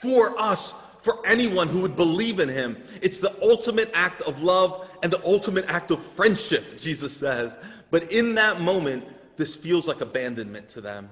for 0.00 0.40
us, 0.40 0.74
for 1.02 1.18
anyone 1.26 1.68
who 1.68 1.80
would 1.80 1.94
believe 1.94 2.40
in 2.40 2.48
him. 2.48 2.82
It's 3.02 3.20
the 3.20 3.36
ultimate 3.42 3.90
act 3.92 4.22
of 4.22 4.42
love 4.42 4.88
and 5.02 5.12
the 5.12 5.22
ultimate 5.22 5.66
act 5.68 5.90
of 5.90 6.02
friendship, 6.02 6.78
Jesus 6.78 7.14
says. 7.14 7.58
But 7.90 8.10
in 8.10 8.36
that 8.36 8.62
moment, 8.62 9.04
this 9.36 9.54
feels 9.54 9.86
like 9.86 10.00
abandonment 10.00 10.70
to 10.70 10.80
them. 10.80 11.10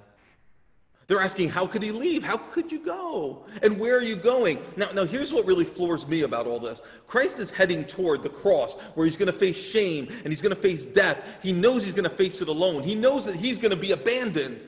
They're 1.08 1.20
asking, 1.20 1.50
How 1.50 1.66
could 1.66 1.82
he 1.82 1.92
leave? 1.92 2.22
How 2.22 2.38
could 2.38 2.72
you 2.72 2.82
go? 2.82 3.44
And 3.62 3.78
where 3.78 3.94
are 3.94 4.02
you 4.02 4.16
going? 4.16 4.60
Now, 4.78 4.90
now 4.92 5.04
here's 5.04 5.30
what 5.30 5.44
really 5.44 5.66
floors 5.66 6.06
me 6.06 6.22
about 6.22 6.46
all 6.46 6.58
this 6.58 6.80
Christ 7.06 7.38
is 7.38 7.50
heading 7.50 7.84
toward 7.84 8.22
the 8.22 8.30
cross 8.30 8.76
where 8.94 9.04
he's 9.04 9.18
going 9.18 9.30
to 9.30 9.38
face 9.38 9.58
shame 9.58 10.08
and 10.08 10.28
he's 10.28 10.40
going 10.40 10.56
to 10.56 10.60
face 10.60 10.86
death. 10.86 11.22
He 11.42 11.52
knows 11.52 11.84
he's 11.84 11.92
going 11.92 12.08
to 12.08 12.16
face 12.16 12.40
it 12.40 12.48
alone, 12.48 12.82
he 12.82 12.94
knows 12.94 13.26
that 13.26 13.36
he's 13.36 13.58
going 13.58 13.72
to 13.72 13.76
be 13.76 13.92
abandoned. 13.92 14.58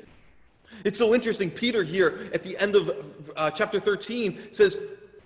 It's 0.84 0.99
so 0.99 1.14
interesting. 1.14 1.50
Peter, 1.50 1.82
here 1.82 2.30
at 2.32 2.42
the 2.42 2.56
end 2.58 2.76
of 2.76 2.90
uh, 3.37 3.50
chapter 3.50 3.80
13, 3.80 4.52
says, 4.52 4.78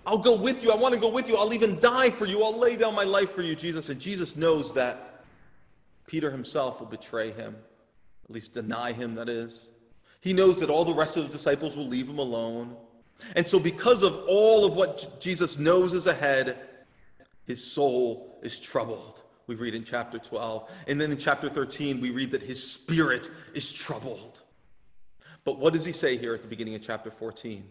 I'll 0.07 0.17
go 0.17 0.35
with 0.35 0.63
you. 0.63 0.71
I 0.71 0.75
want 0.75 0.93
to 0.93 0.99
go 0.99 1.09
with 1.09 1.27
you. 1.27 1.35
I'll 1.37 1.53
even 1.53 1.79
die 1.79 2.09
for 2.09 2.25
you. 2.25 2.43
I'll 2.43 2.57
lay 2.57 2.75
down 2.75 2.93
my 2.93 3.03
life 3.03 3.31
for 3.31 3.41
you, 3.41 3.55
Jesus. 3.55 3.89
And 3.89 3.99
Jesus 3.99 4.35
knows 4.35 4.73
that 4.73 5.23
Peter 6.05 6.29
himself 6.29 6.79
will 6.79 6.87
betray 6.87 7.31
him, 7.31 7.55
at 8.25 8.31
least 8.31 8.53
deny 8.53 8.93
him, 8.93 9.15
that 9.15 9.29
is. 9.29 9.67
He 10.21 10.33
knows 10.33 10.59
that 10.59 10.69
all 10.69 10.85
the 10.85 10.93
rest 10.93 11.17
of 11.17 11.25
the 11.25 11.31
disciples 11.31 11.75
will 11.75 11.87
leave 11.87 12.07
him 12.07 12.19
alone. 12.19 12.75
And 13.35 13.47
so, 13.47 13.59
because 13.59 14.03
of 14.03 14.23
all 14.27 14.65
of 14.65 14.75
what 14.75 15.19
Jesus 15.19 15.57
knows 15.57 15.93
is 15.93 16.05
ahead, 16.05 16.57
his 17.45 17.63
soul 17.63 18.39
is 18.41 18.59
troubled. 18.59 19.21
We 19.47 19.55
read 19.55 19.75
in 19.75 19.83
chapter 19.83 20.19
12. 20.19 20.69
And 20.87 20.99
then 20.99 21.11
in 21.11 21.17
chapter 21.17 21.49
13, 21.49 22.01
we 22.01 22.09
read 22.09 22.31
that 22.31 22.41
his 22.41 22.61
spirit 22.61 23.29
is 23.53 23.71
troubled. 23.71 24.34
But 25.45 25.59
what 25.59 25.73
does 25.73 25.85
he 25.85 25.91
say 25.91 26.17
here 26.17 26.33
at 26.33 26.41
the 26.41 26.47
beginning 26.47 26.75
of 26.75 26.81
chapter 26.81 27.11
14? 27.11 27.63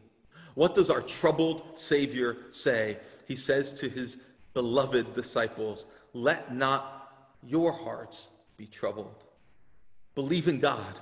What 0.55 0.77
does 0.77 0.89
our 0.89 1.03
troubled 1.03 1.77
Savior 1.79 2.37
say? 2.53 2.99
He 3.27 3.35
says 3.35 3.75
to 3.75 3.89
his 3.89 4.17
beloved 4.55 5.15
disciples, 5.15 5.87
Let 6.13 6.55
not 6.55 7.29
your 7.43 7.73
hearts 7.73 8.29
be 8.57 8.67
troubled. 8.67 9.25
Believe 10.15 10.47
in 10.47 10.61
God, 10.61 10.95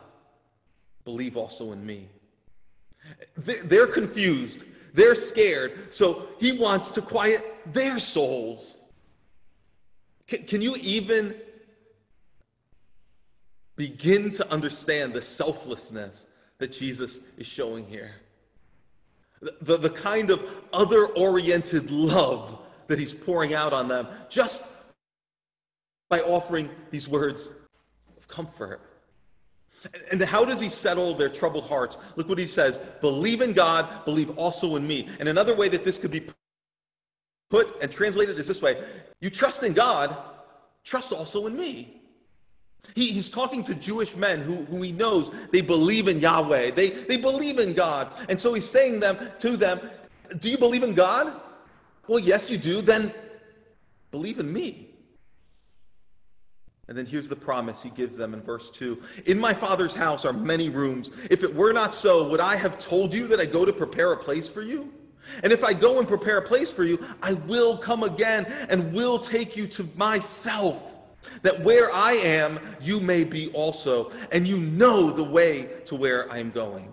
believe 1.05 1.37
also 1.37 1.73
in 1.73 1.85
me. 1.85 2.09
They're 3.37 3.87
confused, 3.87 4.65
they're 4.95 5.15
scared, 5.15 5.93
so 5.93 6.29
he 6.41 6.53
wants 6.53 6.91
to 6.93 7.03
quiet 7.03 7.43
their 7.67 7.99
souls. 7.99 8.81
Can 10.27 10.63
you 10.63 10.77
even 10.81 11.35
begin 13.77 14.31
to 14.31 14.51
understand 14.51 15.13
the 15.13 15.21
selflessness 15.21 16.27
that 16.63 16.71
Jesus 16.71 17.19
is 17.37 17.47
showing 17.49 17.85
here. 17.87 18.13
The, 19.63 19.77
the 19.77 19.91
kind 19.91 20.31
of 20.31 20.49
other 20.73 21.07
oriented 21.07 21.91
love 21.91 22.57
that 22.87 23.01
he's 23.01 23.13
pouring 23.13 23.53
out 23.53 23.73
on 23.73 23.89
them 23.89 24.07
just 24.29 24.63
by 26.09 26.21
offering 26.21 26.71
these 26.93 27.09
words 27.09 27.53
of 28.17 28.29
comfort. 28.29 28.81
And 30.13 30.23
how 30.23 30.45
does 30.45 30.61
he 30.61 30.69
settle 30.69 31.15
their 31.15 31.29
troubled 31.29 31.65
hearts? 31.65 31.99
Look 32.15 32.29
what 32.29 32.39
he 32.39 32.47
says 32.47 32.79
believe 33.01 33.41
in 33.41 33.55
God, 33.55 34.05
believe 34.05 34.31
also 34.39 34.77
in 34.77 34.87
me. 34.87 35.09
And 35.19 35.29
another 35.29 35.57
way 35.57 35.69
that 35.69 35.85
this 35.85 35.99
could 35.99 36.13
be 36.13 36.29
put 37.51 37.77
and 37.83 37.91
translated 37.91 38.39
is 38.39 38.47
this 38.47 38.63
way 38.63 38.85
you 39.21 39.31
trust 39.31 39.65
in 39.65 39.73
God, 39.73 40.17
trust 40.85 41.11
also 41.13 41.49
in 41.49 41.57
me. 41.57 42.02
He, 42.95 43.13
he's 43.13 43.31
talking 43.31 43.63
to 43.65 43.75
Jewish 43.75 44.17
men 44.17 44.41
who, 44.41 44.65
who 44.65 44.83
he 44.83 44.93
knows 44.93 45.31
they 45.51 45.61
believe 45.61 46.09
in 46.09 46.21
Yahweh. 46.21 46.73
They, 46.73 46.91
they 46.91 47.17
believe 47.17 47.59
in 47.59 47.73
God. 47.73 48.13
And 48.29 48.41
so 48.41 48.55
he's 48.55 48.69
saying 48.69 49.01
them 49.01 49.19
to 49.39 49.57
them, 49.57 49.81
Do 50.39 50.51
you 50.51 50.59
believe 50.59 50.83
in 50.83 50.95
God? 50.95 51.33
Well, 52.09 52.19
yes, 52.19 52.51
you 52.51 52.59
do. 52.59 52.83
Then 52.83 53.13
believe 54.11 54.39
in 54.39 54.53
me. 54.53 54.89
And 56.89 56.99
then 56.99 57.07
here's 57.07 57.29
the 57.29 57.37
promise 57.37 57.81
he 57.81 57.91
gives 57.91 58.17
them 58.17 58.35
in 58.35 58.43
verse 58.43 58.69
2 58.69 59.01
In 59.27 59.39
my 59.39 59.55
Father's 59.55 59.95
house 59.95 60.25
are 60.25 60.33
many 60.33 60.69
rooms. 60.69 61.11
If 61.31 61.43
it 61.43 61.55
were 61.55 61.73
not 61.73 61.95
so, 61.95 62.29
would 62.29 62.41
I 62.41 62.57
have 62.57 62.79
told 62.79 63.15
you 63.15 63.27
that 63.29 63.41
I 63.41 63.47
go 63.47 63.65
to 63.65 63.73
prepare 63.73 64.13
a 64.13 64.17
place 64.17 64.49
for 64.49 64.63
you? 64.63 64.93
And 65.43 65.53
if 65.53 65.63
I 65.65 65.73
go 65.73 66.01
and 66.01 66.09
prepare 66.09 66.39
a 66.39 66.43
place 66.43 66.71
for 66.73 66.85
you, 66.85 67.03
I 67.23 67.35
will 67.35 67.79
come 67.79 68.03
again 68.03 68.45
and 68.69 68.93
will 68.93 69.21
take 69.21 69.57
you 69.57 69.69
to 69.69 69.89
myself 69.97 70.92
that 71.43 71.63
where 71.63 71.93
I 71.93 72.13
am, 72.13 72.61
you 72.81 73.01
may 73.01 73.25
be 73.25 73.49
also, 73.51 74.11
and 74.31 74.47
you 74.47 74.59
know 74.59 75.11
the 75.11 75.25
way 75.25 75.69
to 75.87 75.95
where 75.95 76.31
I 76.31 76.39
am 76.39 76.51
going. 76.51 76.93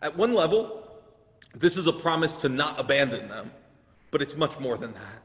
At 0.00 0.16
one 0.16 0.34
level, 0.34 1.00
this 1.54 1.76
is 1.76 1.86
a 1.86 1.92
promise 1.92 2.36
to 2.36 2.48
not 2.48 2.78
abandon 2.78 3.28
them, 3.28 3.52
but 4.10 4.22
it's 4.22 4.36
much 4.36 4.58
more 4.58 4.76
than 4.76 4.92
that. 4.94 5.22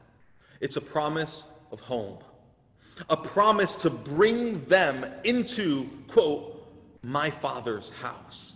It's 0.60 0.76
a 0.76 0.80
promise 0.80 1.44
of 1.70 1.80
home, 1.80 2.18
a 3.08 3.16
promise 3.16 3.76
to 3.76 3.90
bring 3.90 4.64
them 4.64 5.06
into, 5.24 5.88
quote, 6.08 6.66
my 7.02 7.30
father's 7.30 7.90
house. 7.90 8.54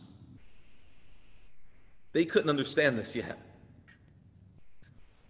They 2.13 2.25
couldn't 2.25 2.51
understand 2.51 2.99
this 2.99 3.15
yet. 3.15 3.39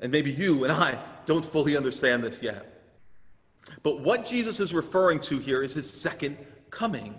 And 0.00 0.11
maybe 0.11 0.33
you 0.33 0.64
and 0.64 0.73
I 0.73 0.99
don't 1.26 1.45
fully 1.45 1.76
understand 1.76 2.25
this 2.25 2.43
yet. 2.43 2.72
But 3.83 4.00
what 4.00 4.26
Jesus 4.26 4.61
is 4.61 4.73
referring 4.73 5.21
to 5.21 5.38
here 5.38 5.62
is 5.62 5.75
his 5.75 5.90
second 5.90 6.37
coming. 6.71 7.14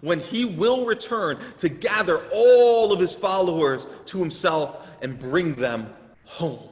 When 0.00 0.20
he 0.20 0.44
will 0.44 0.86
return 0.86 1.38
to 1.58 1.68
gather 1.68 2.22
all 2.32 2.92
of 2.92 3.00
his 3.00 3.14
followers 3.14 3.86
to 4.06 4.18
himself 4.18 4.86
and 5.02 5.18
bring 5.18 5.54
them 5.54 5.92
home. 6.24 6.68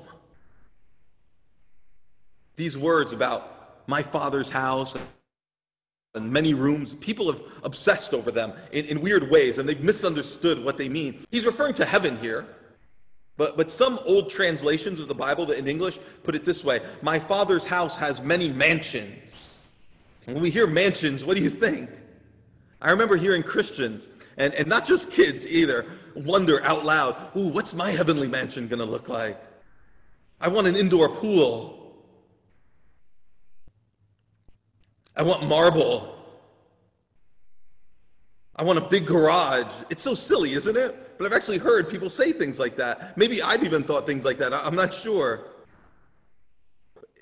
These 2.57 2.77
words 2.77 3.13
about 3.13 3.87
my 3.87 4.03
father's 4.03 4.51
house 4.51 4.97
and 6.15 6.33
many 6.33 6.55
rooms, 6.55 6.95
people 6.95 7.31
have 7.31 7.43
obsessed 7.63 8.15
over 8.15 8.31
them 8.31 8.53
in, 8.73 8.85
in 8.87 9.01
weird 9.01 9.31
ways 9.31 9.59
and 9.59 9.69
they've 9.69 9.83
misunderstood 9.83 10.63
what 10.65 10.77
they 10.77 10.89
mean. 10.89 11.25
He's 11.31 11.47
referring 11.47 11.75
to 11.75 11.85
heaven 11.85 12.19
here. 12.19 12.47
But, 13.41 13.57
but 13.57 13.73
some 13.73 13.99
old 14.05 14.29
translations 14.29 15.01
of 15.01 15.09
the 15.09 15.15
Bible 15.15 15.51
in 15.51 15.67
English 15.67 15.99
put 16.25 16.35
it 16.35 16.45
this 16.45 16.63
way 16.63 16.83
My 17.01 17.19
father's 17.19 17.65
house 17.65 17.97
has 17.97 18.21
many 18.21 18.51
mansions. 18.51 19.57
When 20.27 20.43
we 20.43 20.51
hear 20.51 20.67
mansions, 20.67 21.25
what 21.25 21.39
do 21.39 21.43
you 21.43 21.49
think? 21.49 21.89
I 22.83 22.91
remember 22.91 23.17
hearing 23.17 23.43
Christians, 23.43 24.09
and, 24.37 24.53
and 24.57 24.69
not 24.69 24.85
just 24.85 25.11
kids 25.11 25.47
either, 25.47 25.87
wonder 26.15 26.63
out 26.65 26.85
loud 26.85 27.17
Ooh, 27.35 27.49
what's 27.49 27.73
my 27.73 27.91
heavenly 27.93 28.29
mansion 28.29 28.69
going 28.69 28.79
to 28.79 28.85
look 28.85 29.09
like? 29.09 29.43
I 30.39 30.49
want 30.49 30.67
an 30.67 30.77
indoor 30.77 31.09
pool. 31.09 31.95
I 35.17 35.23
want 35.23 35.47
marble. 35.47 36.15
I 38.55 38.65
want 38.65 38.79
a 38.79 38.83
big 38.83 39.07
garage. 39.07 39.73
It's 39.89 40.03
so 40.03 40.15
silly, 40.15 40.53
isn't 40.53 40.77
it? 40.77 41.10
But 41.21 41.27
I've 41.27 41.37
actually 41.37 41.59
heard 41.59 41.91
people 41.91 42.09
say 42.09 42.33
things 42.33 42.59
like 42.59 42.77
that. 42.77 43.15
Maybe 43.15 43.43
I've 43.43 43.63
even 43.63 43.83
thought 43.83 44.07
things 44.07 44.25
like 44.25 44.39
that. 44.39 44.55
I'm 44.55 44.75
not 44.75 44.95
sure. 44.95 45.49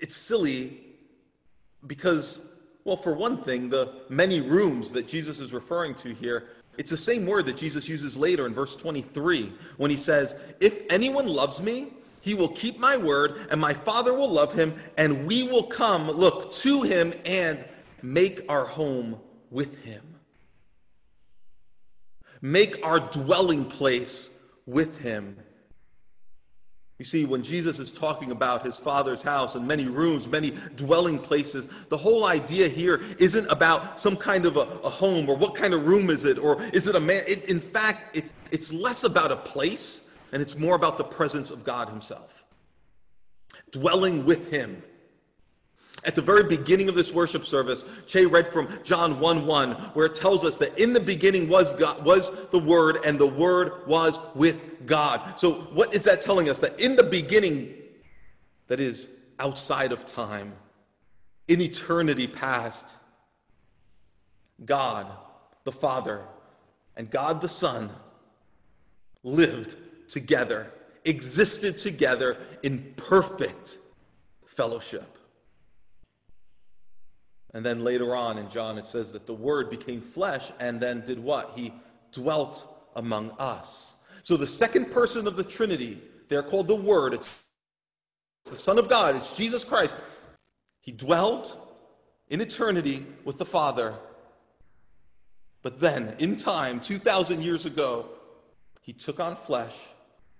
It's 0.00 0.14
silly 0.14 0.78
because, 1.84 2.38
well, 2.84 2.96
for 2.96 3.12
one 3.12 3.42
thing, 3.42 3.68
the 3.68 4.02
many 4.08 4.40
rooms 4.40 4.92
that 4.92 5.08
Jesus 5.08 5.40
is 5.40 5.52
referring 5.52 5.96
to 5.96 6.14
here, 6.14 6.50
it's 6.76 6.92
the 6.92 6.96
same 6.96 7.26
word 7.26 7.46
that 7.46 7.56
Jesus 7.56 7.88
uses 7.88 8.16
later 8.16 8.46
in 8.46 8.54
verse 8.54 8.76
23 8.76 9.52
when 9.78 9.90
he 9.90 9.96
says, 9.96 10.36
If 10.60 10.80
anyone 10.90 11.26
loves 11.26 11.60
me, 11.60 11.88
he 12.20 12.34
will 12.34 12.50
keep 12.50 12.78
my 12.78 12.96
word, 12.96 13.48
and 13.50 13.60
my 13.60 13.74
Father 13.74 14.14
will 14.14 14.30
love 14.30 14.52
him, 14.52 14.76
and 14.96 15.26
we 15.26 15.42
will 15.42 15.64
come, 15.64 16.08
look, 16.08 16.52
to 16.52 16.82
him 16.82 17.12
and 17.24 17.64
make 18.00 18.44
our 18.48 18.64
home 18.64 19.18
with 19.50 19.82
him 19.82 20.07
make 22.40 22.84
our 22.84 23.00
dwelling 23.00 23.64
place 23.64 24.30
with 24.66 24.98
him. 24.98 25.36
You 26.98 27.04
see, 27.04 27.24
when 27.24 27.44
Jesus 27.44 27.78
is 27.78 27.92
talking 27.92 28.32
about 28.32 28.66
his 28.66 28.76
father's 28.76 29.22
house 29.22 29.54
and 29.54 29.68
many 29.68 29.86
rooms, 29.86 30.26
many 30.26 30.50
dwelling 30.74 31.20
places, 31.20 31.68
the 31.90 31.96
whole 31.96 32.26
idea 32.26 32.68
here 32.68 33.00
isn't 33.18 33.46
about 33.46 34.00
some 34.00 34.16
kind 34.16 34.46
of 34.46 34.56
a, 34.56 34.62
a 34.82 34.88
home 34.88 35.28
or 35.28 35.36
what 35.36 35.54
kind 35.54 35.74
of 35.74 35.86
room 35.86 36.10
is 36.10 36.24
it 36.24 36.38
or 36.38 36.60
is 36.72 36.88
it 36.88 36.96
a 36.96 37.00
man. 37.00 37.22
It, 37.28 37.44
in 37.44 37.60
fact, 37.60 38.16
it, 38.16 38.32
it's 38.50 38.72
less 38.72 39.04
about 39.04 39.30
a 39.30 39.36
place 39.36 40.02
and 40.32 40.42
it's 40.42 40.56
more 40.56 40.74
about 40.74 40.98
the 40.98 41.04
presence 41.04 41.52
of 41.52 41.62
God 41.62 41.88
himself. 41.88 42.44
Dwelling 43.70 44.24
with 44.24 44.50
him. 44.50 44.82
At 46.04 46.14
the 46.14 46.22
very 46.22 46.44
beginning 46.44 46.88
of 46.88 46.94
this 46.94 47.12
worship 47.12 47.44
service, 47.44 47.84
Che 48.06 48.24
read 48.24 48.46
from 48.46 48.68
John 48.84 49.18
1 49.18 49.46
1, 49.46 49.72
where 49.94 50.06
it 50.06 50.14
tells 50.14 50.44
us 50.44 50.58
that 50.58 50.78
in 50.78 50.92
the 50.92 51.00
beginning 51.00 51.48
was 51.48 51.72
God, 51.72 52.04
was 52.04 52.30
the 52.50 52.58
Word, 52.58 52.98
and 53.04 53.18
the 53.18 53.26
Word 53.26 53.86
was 53.86 54.20
with 54.34 54.86
God. 54.86 55.38
So, 55.38 55.52
what 55.72 55.94
is 55.94 56.04
that 56.04 56.22
telling 56.22 56.48
us? 56.48 56.60
That 56.60 56.78
in 56.78 56.94
the 56.94 57.04
beginning, 57.04 57.74
that 58.68 58.78
is 58.78 59.10
outside 59.40 59.92
of 59.92 60.06
time, 60.06 60.52
in 61.48 61.60
eternity 61.60 62.28
past, 62.28 62.96
God 64.64 65.10
the 65.64 65.72
Father 65.72 66.22
and 66.96 67.10
God 67.10 67.40
the 67.40 67.48
Son 67.48 67.90
lived 69.22 69.76
together, 70.08 70.72
existed 71.04 71.78
together 71.78 72.38
in 72.62 72.94
perfect 72.96 73.78
fellowship. 74.46 75.17
And 77.58 77.66
then 77.66 77.82
later 77.82 78.14
on 78.14 78.38
in 78.38 78.48
John, 78.50 78.78
it 78.78 78.86
says 78.86 79.10
that 79.10 79.26
the 79.26 79.34
Word 79.34 79.68
became 79.68 80.00
flesh 80.00 80.52
and 80.60 80.78
then 80.78 81.00
did 81.04 81.18
what? 81.18 81.54
He 81.56 81.72
dwelt 82.12 82.64
among 82.94 83.32
us. 83.32 83.96
So 84.22 84.36
the 84.36 84.46
second 84.46 84.92
person 84.92 85.26
of 85.26 85.34
the 85.34 85.42
Trinity, 85.42 86.00
they're 86.28 86.44
called 86.44 86.68
the 86.68 86.76
Word. 86.76 87.14
It's 87.14 87.42
the 88.44 88.54
Son 88.54 88.78
of 88.78 88.88
God, 88.88 89.16
it's 89.16 89.32
Jesus 89.32 89.64
Christ. 89.64 89.96
He 90.82 90.92
dwelt 90.92 91.56
in 92.28 92.40
eternity 92.40 93.04
with 93.24 93.38
the 93.38 93.44
Father. 93.44 93.96
But 95.62 95.80
then, 95.80 96.14
in 96.20 96.36
time, 96.36 96.78
2,000 96.78 97.42
years 97.42 97.66
ago, 97.66 98.08
he 98.82 98.92
took 98.92 99.18
on 99.18 99.34
flesh 99.34 99.74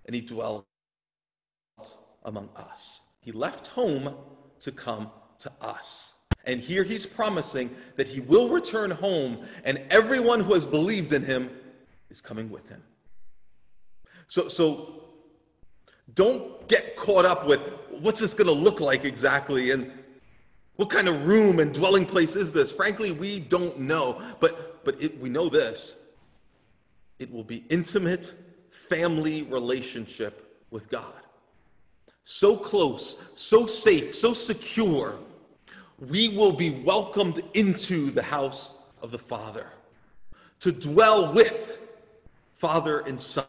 and 0.07 0.14
he 0.14 0.20
dwelt 0.20 0.64
among 2.24 2.48
us. 2.54 3.00
He 3.20 3.33
left 3.33 3.66
home 3.66 4.14
to 4.61 4.70
come 4.70 5.11
to 5.40 5.50
us. 5.61 6.14
And 6.48 6.62
here 6.62 6.82
he's 6.82 7.04
promising 7.04 7.76
that 7.96 8.08
he 8.08 8.20
will 8.20 8.48
return 8.48 8.90
home, 8.90 9.46
and 9.64 9.82
everyone 9.90 10.40
who 10.40 10.54
has 10.54 10.64
believed 10.64 11.12
in 11.12 11.22
him 11.22 11.50
is 12.08 12.22
coming 12.22 12.48
with 12.48 12.66
him. 12.70 12.82
So, 14.28 14.48
so 14.48 15.04
don't 16.14 16.66
get 16.66 16.96
caught 16.96 17.26
up 17.26 17.46
with 17.46 17.61
what's 18.00 18.20
this 18.20 18.32
going 18.32 18.46
to 18.46 18.52
look 18.52 18.80
like 18.80 19.04
exactly 19.04 19.72
and 19.72 19.92
what 20.76 20.88
kind 20.88 21.06
of 21.08 21.26
room 21.26 21.58
and 21.58 21.74
dwelling 21.74 22.06
place 22.06 22.34
is 22.34 22.52
this? 22.52 22.72
Frankly, 22.72 23.11
we 23.11 23.40
don't 23.40 23.80
know. 23.80 24.22
But, 24.40 24.84
but 24.84 25.02
it, 25.02 25.20
we 25.20 25.28
know 25.28 25.48
this 25.50 25.96
it 27.18 27.30
will 27.30 27.44
be 27.44 27.64
intimate 27.68 28.32
family 28.70 29.42
relationship 29.42 30.64
with 30.70 30.88
God. 30.88 31.12
So 32.22 32.56
close, 32.56 33.18
so 33.34 33.66
safe, 33.66 34.14
so 34.14 34.32
secure 34.32 35.18
we 35.98 36.28
will 36.28 36.52
be 36.52 36.70
welcomed 36.70 37.42
into 37.54 38.11
the 38.11 38.22
house 38.22 38.74
of 39.02 39.11
the 39.11 39.18
Father 39.18 39.66
to 40.61 40.72
dwell 40.72 41.32
with 41.32 41.78
Father 42.56 43.00
and 43.00 43.20
Son 43.20 43.46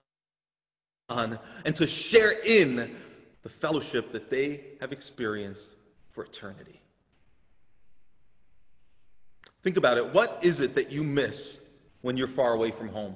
and 1.10 1.76
to 1.76 1.88
share 1.88 2.32
in 2.46 2.96
the 3.42 3.50
fellowship 3.50 4.12
that 4.12 4.30
they 4.30 4.62
have 4.82 4.92
experienced 4.92 5.70
for 6.12 6.24
eternity. 6.24 6.82
Think 9.64 9.78
about 9.78 9.98
it. 9.98 10.14
What 10.14 10.40
is 10.42 10.60
it 10.60 10.76
that 10.76 10.92
you 10.92 11.04
miss 11.04 11.60
when 12.02 12.18
you're 12.18 12.28
far 12.28 12.54
away 12.54 12.72
from 12.72 12.90
home? 12.90 13.16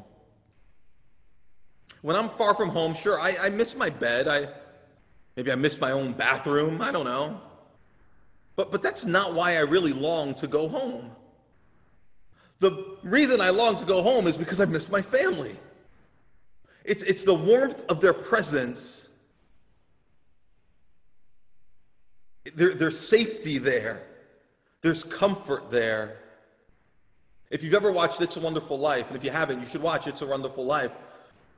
When 2.01 2.15
I'm 2.15 2.29
far 2.29 2.53
from 2.53 2.69
home, 2.69 2.93
sure, 2.93 3.19
I, 3.19 3.35
I 3.43 3.49
miss 3.49 3.77
my 3.77 3.89
bed. 3.89 4.27
I, 4.27 4.49
maybe 5.37 5.51
I 5.51 5.55
miss 5.55 5.79
my 5.79 5.91
own 5.91 6.13
bathroom. 6.13 6.81
I 6.81 6.91
don't 6.91 7.05
know. 7.05 7.39
But, 8.55 8.71
but 8.71 8.81
that's 8.81 9.05
not 9.05 9.33
why 9.33 9.57
I 9.57 9.61
really 9.61 9.93
long 9.93 10.35
to 10.35 10.47
go 10.47 10.67
home. 10.67 11.11
The 12.59 12.97
reason 13.03 13.41
I 13.41 13.49
long 13.49 13.75
to 13.77 13.85
go 13.85 14.01
home 14.03 14.27
is 14.27 14.37
because 14.37 14.61
I 14.61 14.65
miss 14.65 14.89
my 14.89 15.01
family. 15.01 15.55
It's, 16.85 17.03
it's 17.03 17.23
the 17.23 17.33
warmth 17.33 17.83
of 17.89 17.99
their 17.99 18.13
presence, 18.13 19.09
there, 22.55 22.73
there's 22.73 22.99
safety 22.99 23.57
there, 23.57 24.03
there's 24.81 25.03
comfort 25.03 25.71
there. 25.71 26.17
If 27.49 27.63
you've 27.63 27.73
ever 27.73 27.91
watched 27.91 28.21
It's 28.21 28.35
a 28.35 28.39
Wonderful 28.39 28.79
Life, 28.79 29.07
and 29.07 29.15
if 29.15 29.23
you 29.23 29.31
haven't, 29.31 29.59
you 29.59 29.65
should 29.65 29.81
watch 29.81 30.07
It's 30.07 30.21
a 30.21 30.25
Wonderful 30.25 30.65
Life. 30.65 30.91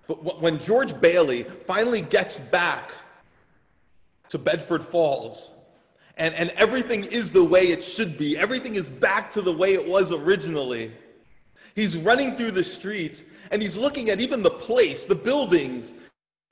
But 0.07 0.41
when 0.41 0.59
George 0.59 0.99
Bailey 1.01 1.43
finally 1.43 2.01
gets 2.01 2.37
back 2.37 2.91
to 4.29 4.37
Bedford 4.37 4.83
Falls, 4.83 5.53
and, 6.17 6.33
and 6.35 6.49
everything 6.51 7.03
is 7.05 7.31
the 7.31 7.43
way 7.43 7.67
it 7.67 7.83
should 7.83 8.17
be. 8.17 8.37
Everything 8.37 8.75
is 8.75 8.89
back 8.89 9.29
to 9.31 9.41
the 9.41 9.51
way 9.51 9.73
it 9.73 9.85
was 9.85 10.11
originally. 10.11 10.91
He's 11.75 11.97
running 11.97 12.35
through 12.37 12.51
the 12.51 12.63
streets 12.63 13.25
and 13.51 13.61
he's 13.61 13.77
looking 13.77 14.09
at 14.09 14.21
even 14.21 14.41
the 14.41 14.49
place, 14.49 15.05
the 15.05 15.15
buildings, 15.15 15.93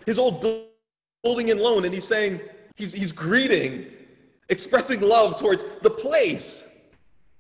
his 0.05 0.19
old 0.19 0.41
building 1.23 1.49
and 1.49 1.59
loan, 1.61 1.85
and 1.85 1.93
he's 1.93 2.07
saying, 2.07 2.41
he's, 2.75 2.93
he's 2.93 3.11
greeting, 3.11 3.87
expressing 4.49 4.99
love 4.99 5.39
towards 5.39 5.63
the 5.81 5.89
place, 5.89 6.65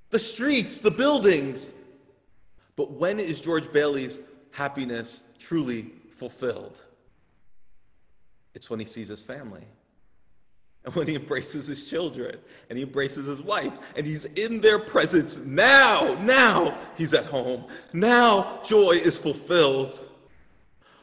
the 0.09 0.19
streets, 0.19 0.79
the 0.79 0.91
buildings. 0.91 1.73
But 2.75 2.91
when 2.91 3.19
is 3.19 3.41
George 3.41 3.71
Bailey's 3.71 4.19
happiness 4.51 5.21
truly 5.37 5.91
fulfilled? 6.11 6.77
It's 8.53 8.69
when 8.69 8.79
he 8.79 8.85
sees 8.85 9.09
his 9.09 9.21
family. 9.21 9.63
And 10.85 10.93
when 10.95 11.07
he 11.07 11.15
embraces 11.15 11.67
his 11.67 11.89
children 11.89 12.37
and 12.69 12.77
he 12.77 12.83
embraces 12.83 13.25
his 13.25 13.41
wife 13.41 13.73
and 13.95 14.05
he's 14.05 14.25
in 14.25 14.59
their 14.59 14.79
presence 14.79 15.37
now, 15.37 16.15
now 16.21 16.77
he's 16.97 17.13
at 17.13 17.25
home. 17.25 17.65
Now 17.93 18.59
joy 18.65 18.91
is 18.91 19.17
fulfilled. 19.17 20.03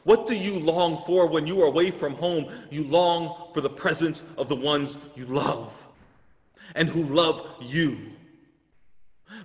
What 0.05 0.27
do 0.27 0.37
you 0.37 0.59
long 0.59 1.03
for 1.07 1.27
when 1.27 1.47
you 1.47 1.63
are 1.63 1.67
away 1.67 1.91
from 1.91 2.15
home? 2.15 2.53
You 2.71 2.85
long 2.85 3.53
for 3.55 3.61
the 3.61 3.71
presence 3.71 4.25
of 4.37 4.49
the 4.49 4.57
ones 4.57 4.99
you 5.15 5.25
love 5.27 5.87
and 6.75 6.89
who 6.89 7.05
love 7.05 7.47
you. 7.61 7.99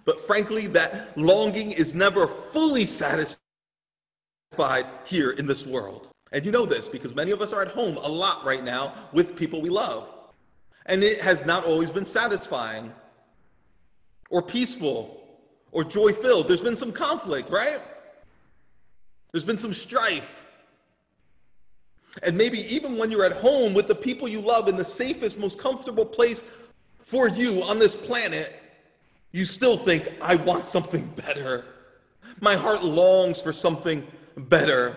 But 0.04 0.20
frankly, 0.20 0.68
that 0.68 1.18
longing 1.18 1.72
is 1.72 1.96
never 1.96 2.28
fully 2.28 2.86
satisfied 2.86 3.40
here 5.06 5.32
in 5.32 5.48
this 5.48 5.66
world. 5.66 6.10
And 6.32 6.46
you 6.46 6.52
know 6.52 6.66
this 6.66 6.90
because 6.90 7.16
many 7.16 7.32
of 7.32 7.42
us 7.42 7.54
are 7.54 7.62
at 7.62 7.70
home 7.70 7.98
a 7.98 8.10
lot 8.10 8.44
right 8.46 8.64
now 8.64 8.94
with 9.14 9.36
people 9.36 9.62
we 9.62 9.70
love. 9.70 10.15
And 10.86 11.04
it 11.04 11.22
has 11.22 11.46
not 11.46 11.66
always 11.66 11.90
been 11.90 12.06
satisfying 12.06 12.94
or 14.30 14.42
peaceful 14.42 15.22
or 15.72 15.84
joy 15.84 16.14
filled. 16.14 16.48
There's 16.48 16.62
been 16.62 16.78
some 16.78 16.92
conflict, 16.92 17.50
right? 17.50 17.80
There's 19.32 19.44
been 19.44 19.58
some 19.58 19.74
strife. 19.74 20.46
And 22.24 22.38
maybe 22.38 22.60
even 22.74 22.98
when 22.98 23.12
you're 23.12 23.26
at 23.26 23.34
home 23.34 23.74
with 23.74 23.88
the 23.88 23.96
people 23.96 24.28
you 24.28 24.40
love 24.40 24.70
in 24.70 24.78
the 24.78 24.86
safest, 24.86 25.38
most 25.38 25.58
comfortable 25.58 26.06
place 26.06 26.44
for 27.04 27.28
you 27.28 27.62
on 27.64 27.78
this 27.78 27.96
planet, 27.96 28.54
you 29.32 29.44
still 29.44 29.78
think, 29.78 30.10
I 30.22 30.36
want 30.36 30.68
something 30.68 31.06
better. 31.16 31.66
My 32.40 32.56
heart 32.56 32.84
longs 32.84 33.42
for 33.42 33.52
something 33.52 34.08
better. 34.38 34.96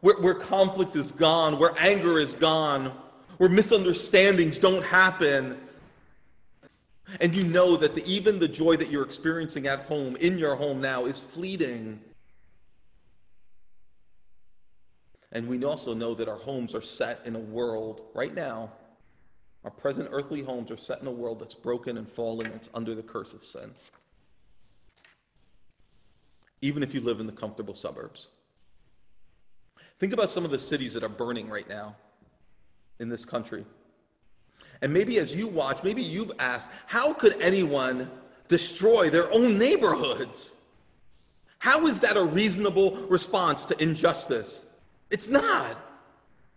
Where, 0.00 0.20
where 0.20 0.34
conflict 0.34 0.94
is 0.94 1.10
gone, 1.10 1.58
where 1.58 1.72
anger 1.78 2.18
is 2.18 2.34
gone, 2.34 2.92
where 3.38 3.48
misunderstandings 3.48 4.58
don't 4.58 4.84
happen. 4.84 5.58
And 7.20 7.34
you 7.34 7.44
know 7.44 7.76
that 7.76 7.94
the, 7.94 8.04
even 8.10 8.38
the 8.38 8.48
joy 8.48 8.76
that 8.76 8.90
you're 8.90 9.04
experiencing 9.04 9.66
at 9.66 9.80
home, 9.80 10.16
in 10.16 10.38
your 10.38 10.56
home 10.56 10.80
now, 10.80 11.04
is 11.04 11.20
fleeting. 11.20 12.00
And 15.32 15.48
we 15.48 15.62
also 15.64 15.94
know 15.94 16.14
that 16.14 16.28
our 16.28 16.38
homes 16.38 16.74
are 16.74 16.82
set 16.82 17.20
in 17.24 17.34
a 17.36 17.40
world 17.40 18.02
right 18.14 18.34
now. 18.34 18.70
Our 19.64 19.70
present 19.70 20.08
earthly 20.12 20.42
homes 20.42 20.70
are 20.70 20.76
set 20.76 21.00
in 21.00 21.06
a 21.06 21.12
world 21.12 21.40
that's 21.40 21.54
broken 21.54 21.98
and 21.98 22.08
fallen 22.08 22.46
and 22.46 22.60
under 22.72 22.94
the 22.94 23.02
curse 23.02 23.32
of 23.32 23.44
sin. 23.44 23.72
Even 26.60 26.82
if 26.82 26.94
you 26.94 27.00
live 27.00 27.20
in 27.20 27.26
the 27.26 27.32
comfortable 27.32 27.74
suburbs. 27.74 28.28
Think 29.98 30.12
about 30.12 30.30
some 30.30 30.44
of 30.44 30.50
the 30.50 30.58
cities 30.58 30.94
that 30.94 31.02
are 31.02 31.08
burning 31.08 31.48
right 31.48 31.68
now 31.68 31.96
in 32.98 33.08
this 33.08 33.24
country. 33.24 33.64
And 34.82 34.92
maybe 34.92 35.18
as 35.18 35.34
you 35.34 35.46
watch, 35.46 35.82
maybe 35.82 36.02
you've 36.02 36.32
asked, 36.38 36.70
how 36.86 37.12
could 37.12 37.40
anyone 37.40 38.10
destroy 38.48 39.10
their 39.10 39.32
own 39.32 39.58
neighborhoods? 39.58 40.54
How 41.58 41.86
is 41.86 42.00
that 42.00 42.16
a 42.16 42.22
reasonable 42.22 42.96
response 43.06 43.64
to 43.66 43.82
injustice? 43.82 44.64
It's 45.10 45.28
not. 45.28 45.78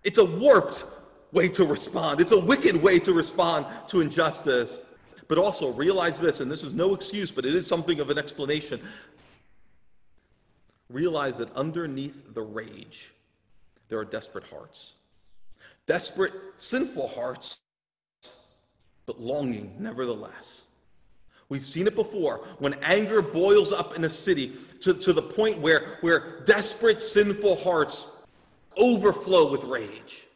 It's 0.03 0.17
a 0.17 0.25
warped 0.25 0.83
way 1.31 1.49
to 1.49 1.65
respond, 1.65 2.21
it's 2.21 2.31
a 2.31 2.39
wicked 2.39 2.75
way 2.81 2.99
to 2.99 3.13
respond 3.13 3.65
to 3.87 4.01
injustice. 4.01 4.81
But 5.27 5.37
also 5.37 5.73
realize 5.73 6.19
this, 6.19 6.39
and 6.39 6.49
this 6.49 6.63
is 6.63 6.73
no 6.73 6.93
excuse, 6.93 7.31
but 7.31 7.45
it 7.45 7.53
is 7.53 7.67
something 7.67 7.99
of 7.99 8.09
an 8.09 8.17
explanation. 8.17 8.79
Realize 10.89 11.37
that 11.39 11.53
underneath 11.53 12.33
the 12.33 12.41
rage, 12.41 13.13
there 13.89 13.99
are 13.99 14.05
desperate 14.05 14.45
hearts. 14.45 14.93
Desperate, 15.87 16.33
sinful 16.57 17.07
hearts, 17.07 17.61
but 19.05 19.19
longing 19.19 19.75
nevertheless. 19.79 20.63
We've 21.49 21.65
seen 21.65 21.87
it 21.87 21.95
before. 21.95 22.45
When 22.59 22.73
anger 22.83 23.21
boils 23.21 23.71
up 23.71 23.95
in 23.95 24.03
a 24.03 24.09
city 24.09 24.57
to, 24.81 24.93
to 24.93 25.13
the 25.13 25.21
point 25.21 25.59
where, 25.59 25.97
where 26.01 26.41
desperate, 26.43 26.99
sinful 26.99 27.55
hearts 27.57 28.09
overflow 28.75 29.49
with 29.49 29.63
rage. 29.63 30.27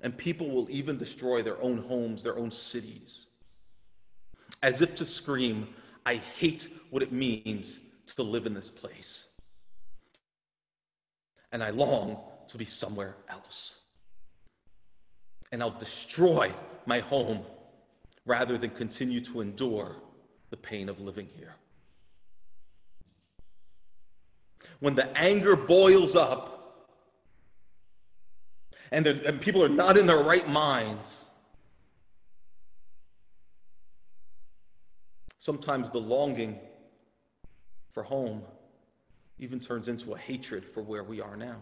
And 0.00 0.16
people 0.16 0.50
will 0.50 0.68
even 0.70 0.98
destroy 0.98 1.42
their 1.42 1.60
own 1.62 1.78
homes, 1.78 2.22
their 2.22 2.36
own 2.36 2.50
cities, 2.50 3.26
as 4.62 4.80
if 4.80 4.94
to 4.96 5.04
scream, 5.04 5.68
I 6.04 6.16
hate 6.16 6.68
what 6.88 7.02
it 7.02 7.12
means 7.12 7.80
to 8.16 8.22
live 8.22 8.46
in 8.46 8.54
this 8.54 8.70
place. 8.70 9.26
And 11.52 11.62
I 11.62 11.70
long 11.70 12.18
to 12.48 12.58
be 12.58 12.64
somewhere 12.64 13.14
else. 13.28 13.79
And 15.52 15.62
I'll 15.62 15.70
destroy 15.70 16.52
my 16.86 17.00
home 17.00 17.42
rather 18.24 18.56
than 18.56 18.70
continue 18.70 19.20
to 19.24 19.40
endure 19.40 19.96
the 20.50 20.56
pain 20.56 20.88
of 20.88 21.00
living 21.00 21.28
here. 21.36 21.56
When 24.80 24.94
the 24.94 25.16
anger 25.16 25.56
boils 25.56 26.16
up 26.16 26.88
and, 28.90 29.06
and 29.06 29.40
people 29.40 29.62
are 29.62 29.68
not 29.68 29.96
in 29.96 30.06
their 30.06 30.22
right 30.22 30.48
minds, 30.48 31.26
sometimes 35.38 35.90
the 35.90 36.00
longing 36.00 36.58
for 37.92 38.02
home 38.02 38.42
even 39.38 39.58
turns 39.58 39.88
into 39.88 40.12
a 40.12 40.18
hatred 40.18 40.64
for 40.64 40.82
where 40.82 41.02
we 41.02 41.20
are 41.20 41.36
now. 41.36 41.60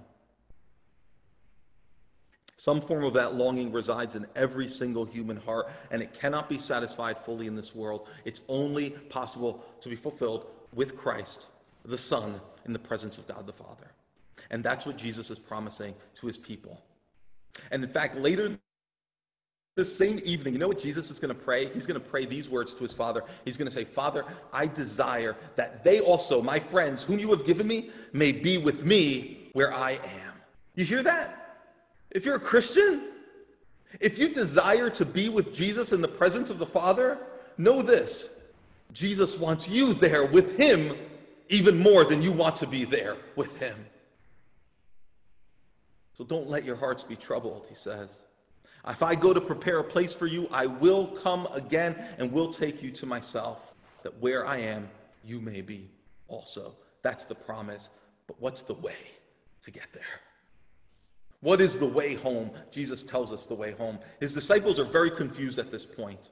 Some 2.58 2.80
form 2.80 3.04
of 3.04 3.14
that 3.14 3.36
longing 3.36 3.70
resides 3.70 4.16
in 4.16 4.26
every 4.34 4.66
single 4.68 5.04
human 5.04 5.36
heart, 5.36 5.70
and 5.92 6.02
it 6.02 6.12
cannot 6.12 6.48
be 6.48 6.58
satisfied 6.58 7.16
fully 7.16 7.46
in 7.46 7.54
this 7.54 7.72
world. 7.72 8.08
It's 8.24 8.40
only 8.48 8.90
possible 8.90 9.64
to 9.80 9.88
be 9.88 9.94
fulfilled 9.94 10.46
with 10.74 10.96
Christ, 10.96 11.46
the 11.84 11.96
Son, 11.96 12.40
in 12.66 12.72
the 12.72 12.78
presence 12.80 13.16
of 13.16 13.28
God 13.28 13.46
the 13.46 13.52
Father. 13.52 13.92
And 14.50 14.64
that's 14.64 14.84
what 14.84 14.98
Jesus 14.98 15.30
is 15.30 15.38
promising 15.38 15.94
to 16.16 16.26
his 16.26 16.36
people. 16.36 16.82
And 17.70 17.84
in 17.84 17.88
fact, 17.88 18.16
later 18.16 18.58
the 19.76 19.84
same 19.84 20.20
evening, 20.24 20.54
you 20.54 20.58
know 20.58 20.66
what 20.66 20.80
Jesus 20.80 21.12
is 21.12 21.20
going 21.20 21.32
to 21.32 21.40
pray? 21.40 21.72
He's 21.72 21.86
going 21.86 22.00
to 22.00 22.06
pray 22.06 22.26
these 22.26 22.48
words 22.48 22.74
to 22.74 22.82
his 22.82 22.92
Father. 22.92 23.22
He's 23.44 23.56
going 23.56 23.70
to 23.70 23.74
say, 23.74 23.84
Father, 23.84 24.24
I 24.52 24.66
desire 24.66 25.36
that 25.54 25.84
they 25.84 26.00
also, 26.00 26.42
my 26.42 26.58
friends, 26.58 27.04
whom 27.04 27.20
you 27.20 27.30
have 27.30 27.46
given 27.46 27.68
me, 27.68 27.90
may 28.12 28.32
be 28.32 28.58
with 28.58 28.84
me 28.84 29.50
where 29.52 29.72
I 29.72 29.92
am. 29.92 30.32
You 30.74 30.84
hear 30.84 31.04
that? 31.04 31.47
If 32.10 32.24
you're 32.24 32.36
a 32.36 32.40
Christian, 32.40 33.02
if 34.00 34.18
you 34.18 34.28
desire 34.28 34.90
to 34.90 35.04
be 35.04 35.28
with 35.28 35.52
Jesus 35.52 35.92
in 35.92 36.00
the 36.00 36.08
presence 36.08 36.50
of 36.50 36.58
the 36.58 36.66
Father, 36.66 37.18
know 37.56 37.82
this 37.82 38.30
Jesus 38.92 39.36
wants 39.36 39.68
you 39.68 39.92
there 39.92 40.24
with 40.26 40.56
Him 40.56 40.94
even 41.48 41.78
more 41.78 42.04
than 42.04 42.22
you 42.22 42.32
want 42.32 42.56
to 42.56 42.66
be 42.66 42.84
there 42.84 43.16
with 43.36 43.56
Him. 43.56 43.76
So 46.16 46.24
don't 46.24 46.48
let 46.48 46.64
your 46.64 46.76
hearts 46.76 47.04
be 47.04 47.16
troubled, 47.16 47.66
He 47.68 47.74
says. 47.74 48.22
If 48.88 49.02
I 49.02 49.14
go 49.14 49.34
to 49.34 49.40
prepare 49.40 49.78
a 49.78 49.84
place 49.84 50.14
for 50.14 50.26
you, 50.26 50.48
I 50.50 50.66
will 50.66 51.06
come 51.08 51.46
again 51.52 51.96
and 52.18 52.32
will 52.32 52.52
take 52.52 52.82
you 52.82 52.90
to 52.92 53.06
myself, 53.06 53.74
that 54.02 54.18
where 54.20 54.46
I 54.46 54.58
am, 54.58 54.88
you 55.24 55.40
may 55.40 55.60
be 55.60 55.90
also. 56.26 56.74
That's 57.02 57.24
the 57.26 57.34
promise. 57.34 57.90
But 58.26 58.40
what's 58.40 58.62
the 58.62 58.74
way 58.74 58.96
to 59.62 59.70
get 59.70 59.86
there? 59.92 60.02
What 61.40 61.60
is 61.60 61.78
the 61.78 61.86
way 61.86 62.14
home? 62.14 62.50
Jesus 62.70 63.04
tells 63.04 63.32
us 63.32 63.46
the 63.46 63.54
way 63.54 63.72
home. 63.72 63.98
His 64.20 64.32
disciples 64.32 64.78
are 64.78 64.84
very 64.84 65.10
confused 65.10 65.58
at 65.58 65.70
this 65.70 65.86
point. 65.86 66.30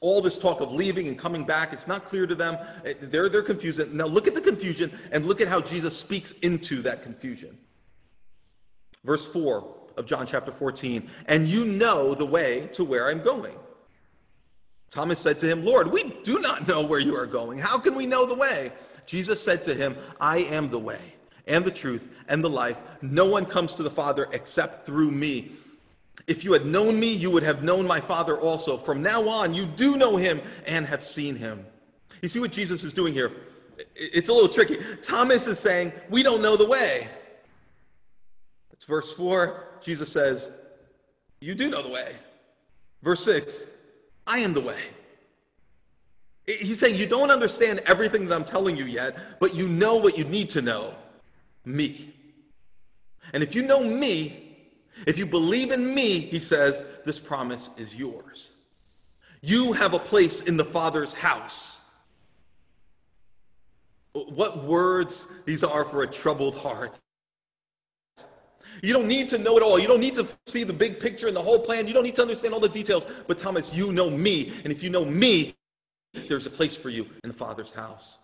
All 0.00 0.22
this 0.22 0.38
talk 0.38 0.60
of 0.60 0.72
leaving 0.72 1.06
and 1.06 1.18
coming 1.18 1.44
back, 1.44 1.72
it's 1.72 1.86
not 1.86 2.06
clear 2.06 2.26
to 2.26 2.34
them. 2.34 2.56
They're, 3.00 3.28
they're 3.28 3.42
confused. 3.42 3.92
Now 3.92 4.06
look 4.06 4.26
at 4.26 4.34
the 4.34 4.40
confusion 4.40 4.90
and 5.12 5.26
look 5.26 5.40
at 5.40 5.48
how 5.48 5.60
Jesus 5.60 5.96
speaks 5.96 6.32
into 6.42 6.82
that 6.82 7.02
confusion. 7.02 7.58
Verse 9.04 9.28
4 9.28 9.74
of 9.96 10.06
John 10.06 10.26
chapter 10.26 10.50
14 10.50 11.08
And 11.26 11.46
you 11.46 11.66
know 11.66 12.14
the 12.14 12.26
way 12.26 12.68
to 12.72 12.84
where 12.84 13.10
I'm 13.10 13.22
going. 13.22 13.54
Thomas 14.90 15.18
said 15.18 15.40
to 15.40 15.46
him, 15.46 15.64
Lord, 15.64 15.88
we 15.88 16.04
do 16.22 16.38
not 16.38 16.68
know 16.68 16.82
where 16.84 17.00
you 17.00 17.16
are 17.16 17.26
going. 17.26 17.58
How 17.58 17.78
can 17.78 17.94
we 17.94 18.06
know 18.06 18.26
the 18.26 18.34
way? 18.34 18.72
Jesus 19.06 19.42
said 19.42 19.62
to 19.64 19.74
him, 19.74 19.96
I 20.20 20.38
am 20.38 20.68
the 20.68 20.78
way 20.78 21.14
and 21.46 21.64
the 21.64 21.70
truth 21.70 22.08
and 22.28 22.42
the 22.42 22.50
life. 22.50 22.76
No 23.00 23.26
one 23.26 23.46
comes 23.46 23.74
to 23.74 23.82
the 23.82 23.90
Father 23.90 24.28
except 24.32 24.86
through 24.86 25.10
me. 25.10 25.52
If 26.26 26.44
you 26.44 26.52
had 26.52 26.66
known 26.66 27.00
me, 27.00 27.12
you 27.12 27.30
would 27.30 27.42
have 27.42 27.62
known 27.62 27.86
my 27.86 28.00
Father 28.00 28.38
also. 28.38 28.76
From 28.76 29.02
now 29.02 29.28
on, 29.28 29.54
you 29.54 29.66
do 29.66 29.96
know 29.96 30.16
him 30.16 30.40
and 30.66 30.86
have 30.86 31.04
seen 31.04 31.36
him. 31.36 31.66
You 32.20 32.28
see 32.28 32.38
what 32.38 32.52
Jesus 32.52 32.84
is 32.84 32.92
doing 32.92 33.12
here? 33.12 33.32
It's 33.96 34.28
a 34.28 34.32
little 34.32 34.48
tricky. 34.48 34.78
Thomas 35.02 35.46
is 35.46 35.58
saying, 35.58 35.92
We 36.10 36.22
don't 36.22 36.42
know 36.42 36.56
the 36.56 36.66
way. 36.66 37.08
It's 38.72 38.84
verse 38.84 39.12
4. 39.12 39.78
Jesus 39.82 40.12
says, 40.12 40.48
You 41.40 41.54
do 41.54 41.68
know 41.68 41.82
the 41.82 41.88
way. 41.88 42.14
Verse 43.02 43.24
6, 43.24 43.66
I 44.26 44.38
am 44.38 44.54
the 44.54 44.60
way. 44.60 44.78
He's 46.46 46.78
saying, 46.78 46.96
You 46.96 47.06
don't 47.06 47.32
understand 47.32 47.80
everything 47.86 48.28
that 48.28 48.34
I'm 48.34 48.44
telling 48.44 48.76
you 48.76 48.84
yet, 48.84 49.40
but 49.40 49.54
you 49.56 49.68
know 49.68 49.96
what 49.96 50.16
you 50.16 50.24
need 50.24 50.50
to 50.50 50.62
know 50.62 50.94
me. 51.64 52.14
And 53.32 53.42
if 53.42 53.54
you 53.54 53.62
know 53.62 53.82
me, 53.82 54.56
if 55.06 55.18
you 55.18 55.26
believe 55.26 55.70
in 55.70 55.94
me, 55.94 56.20
he 56.20 56.38
says, 56.38 56.82
this 57.04 57.18
promise 57.18 57.70
is 57.76 57.94
yours. 57.94 58.52
You 59.40 59.72
have 59.72 59.94
a 59.94 59.98
place 59.98 60.40
in 60.42 60.56
the 60.56 60.64
Father's 60.64 61.12
house. 61.12 61.80
What 64.12 64.64
words 64.64 65.26
these 65.46 65.64
are 65.64 65.84
for 65.84 66.02
a 66.02 66.06
troubled 66.06 66.56
heart. 66.56 67.00
You 68.82 68.92
don't 68.92 69.06
need 69.06 69.28
to 69.30 69.38
know 69.38 69.56
it 69.56 69.62
all. 69.62 69.78
You 69.78 69.86
don't 69.86 70.00
need 70.00 70.14
to 70.14 70.26
see 70.46 70.64
the 70.64 70.72
big 70.72 71.00
picture 71.00 71.28
and 71.28 71.36
the 71.36 71.42
whole 71.42 71.58
plan. 71.58 71.86
You 71.86 71.94
don't 71.94 72.04
need 72.04 72.16
to 72.16 72.22
understand 72.22 72.52
all 72.52 72.60
the 72.60 72.68
details. 72.68 73.06
But 73.26 73.38
Thomas, 73.38 73.72
you 73.72 73.92
know 73.92 74.10
me. 74.10 74.52
And 74.64 74.72
if 74.72 74.82
you 74.82 74.90
know 74.90 75.04
me, 75.04 75.54
there's 76.28 76.46
a 76.46 76.50
place 76.50 76.76
for 76.76 76.90
you 76.90 77.06
in 77.24 77.30
the 77.30 77.36
Father's 77.36 77.72
house. 77.72 78.18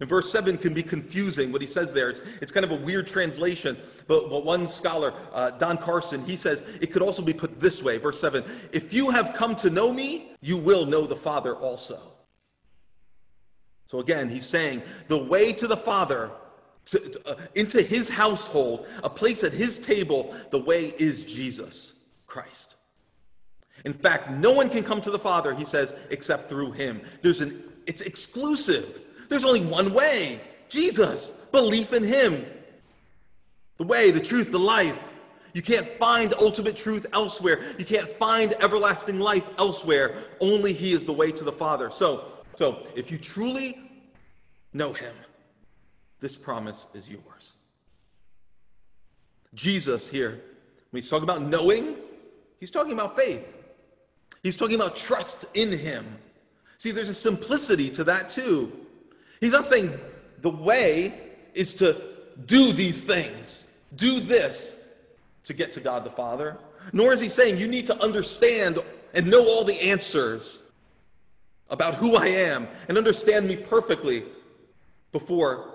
And 0.00 0.08
verse 0.08 0.30
7 0.30 0.58
can 0.58 0.74
be 0.74 0.82
confusing, 0.82 1.52
what 1.52 1.62
he 1.62 1.66
says 1.66 1.92
there. 1.92 2.10
It's, 2.10 2.20
it's 2.40 2.52
kind 2.52 2.64
of 2.64 2.70
a 2.70 2.76
weird 2.76 3.06
translation. 3.06 3.76
But, 4.06 4.28
but 4.28 4.44
one 4.44 4.68
scholar, 4.68 5.14
uh, 5.32 5.50
Don 5.50 5.78
Carson, 5.78 6.24
he 6.24 6.36
says 6.36 6.62
it 6.80 6.92
could 6.92 7.02
also 7.02 7.22
be 7.22 7.32
put 7.32 7.60
this 7.60 7.82
way 7.82 7.98
verse 7.98 8.20
7 8.20 8.44
If 8.72 8.92
you 8.92 9.10
have 9.10 9.34
come 9.34 9.56
to 9.56 9.70
know 9.70 9.92
me, 9.92 10.32
you 10.40 10.56
will 10.56 10.84
know 10.84 11.06
the 11.06 11.16
Father 11.16 11.54
also. 11.54 12.00
So 13.86 14.00
again, 14.00 14.28
he's 14.28 14.46
saying 14.46 14.82
the 15.08 15.18
way 15.18 15.52
to 15.54 15.66
the 15.66 15.76
Father 15.76 16.30
to, 16.86 16.98
to, 16.98 17.28
uh, 17.28 17.36
into 17.54 17.82
his 17.82 18.08
household, 18.08 18.86
a 19.02 19.10
place 19.10 19.44
at 19.44 19.52
his 19.52 19.78
table, 19.78 20.34
the 20.50 20.58
way 20.58 20.94
is 20.98 21.24
Jesus 21.24 21.94
Christ. 22.26 22.76
In 23.84 23.92
fact, 23.92 24.30
no 24.30 24.52
one 24.52 24.70
can 24.70 24.82
come 24.82 25.00
to 25.00 25.10
the 25.10 25.18
Father, 25.18 25.54
he 25.54 25.64
says, 25.64 25.94
except 26.10 26.48
through 26.48 26.72
him. 26.72 27.00
There's 27.22 27.40
an 27.40 27.62
it's 27.86 28.02
exclusive. 28.02 29.02
There's 29.28 29.44
only 29.44 29.62
one 29.62 29.92
way. 29.92 30.40
Jesus, 30.68 31.30
belief 31.52 31.92
in 31.92 32.02
him. 32.02 32.44
The 33.78 33.84
way, 33.84 34.10
the 34.10 34.20
truth, 34.20 34.50
the 34.50 34.58
life. 34.58 35.12
You 35.52 35.62
can't 35.62 35.88
find 35.98 36.34
ultimate 36.38 36.76
truth 36.76 37.06
elsewhere. 37.12 37.64
You 37.78 37.84
can't 37.84 38.08
find 38.10 38.54
everlasting 38.60 39.18
life 39.18 39.48
elsewhere. 39.58 40.24
Only 40.40 40.72
he 40.72 40.92
is 40.92 41.06
the 41.06 41.12
way 41.12 41.32
to 41.32 41.44
the 41.44 41.52
Father. 41.52 41.90
So, 41.90 42.32
so 42.56 42.86
if 42.94 43.10
you 43.10 43.18
truly 43.18 43.78
know 44.72 44.92
him, 44.92 45.14
this 46.20 46.36
promise 46.36 46.86
is 46.94 47.08
yours. 47.08 47.56
Jesus 49.54 50.08
here, 50.08 50.42
when 50.90 51.00
he's 51.00 51.08
talking 51.08 51.24
about 51.24 51.42
knowing, 51.42 51.96
he's 52.60 52.70
talking 52.70 52.92
about 52.92 53.16
faith. 53.16 53.56
He's 54.42 54.56
talking 54.56 54.76
about 54.76 54.94
trust 54.94 55.46
in 55.54 55.72
him. 55.72 56.18
See, 56.78 56.90
there's 56.90 57.08
a 57.08 57.14
simplicity 57.14 57.90
to 57.90 58.04
that 58.04 58.28
too. 58.28 58.85
He's 59.40 59.52
not 59.52 59.68
saying 59.68 59.98
the 60.42 60.50
way 60.50 61.14
is 61.54 61.74
to 61.74 62.00
do 62.46 62.72
these 62.72 63.04
things, 63.04 63.66
do 63.94 64.20
this 64.20 64.76
to 65.44 65.54
get 65.54 65.72
to 65.72 65.80
God 65.80 66.04
the 66.04 66.10
Father. 66.10 66.58
Nor 66.92 67.12
is 67.12 67.20
he 67.20 67.28
saying 67.28 67.58
you 67.58 67.68
need 67.68 67.86
to 67.86 68.02
understand 68.02 68.78
and 69.14 69.28
know 69.28 69.44
all 69.46 69.64
the 69.64 69.80
answers 69.80 70.62
about 71.70 71.96
who 71.96 72.16
I 72.16 72.26
am 72.26 72.68
and 72.88 72.96
understand 72.96 73.48
me 73.48 73.56
perfectly 73.56 74.24
before 75.12 75.74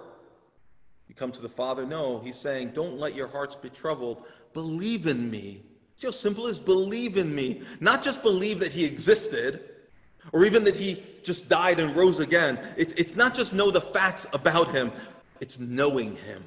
you 1.07 1.15
come 1.15 1.31
to 1.31 1.41
the 1.41 1.49
Father. 1.49 1.85
No, 1.85 2.19
he's 2.19 2.37
saying, 2.37 2.71
don't 2.71 2.97
let 2.97 3.15
your 3.15 3.27
hearts 3.27 3.55
be 3.55 3.69
troubled. 3.69 4.23
Believe 4.53 5.07
in 5.07 5.29
me. 5.29 5.63
See 5.95 6.07
how 6.07 6.11
simple 6.11 6.47
it 6.47 6.51
is? 6.51 6.59
Believe 6.59 7.17
in 7.17 7.33
me. 7.33 7.63
Not 7.79 8.01
just 8.01 8.21
believe 8.21 8.59
that 8.59 8.71
he 8.71 8.85
existed 8.85 9.70
or 10.31 10.45
even 10.45 10.63
that 10.65 10.75
he 10.75 11.03
just 11.23 11.49
died 11.49 11.79
and 11.79 11.95
rose 11.95 12.19
again. 12.19 12.59
It's, 12.77 12.93
it's 12.93 13.15
not 13.15 13.33
just 13.35 13.53
know 13.53 13.71
the 13.71 13.81
facts 13.81 14.27
about 14.33 14.71
him, 14.71 14.91
it's 15.39 15.59
knowing 15.59 16.15
him. 16.17 16.43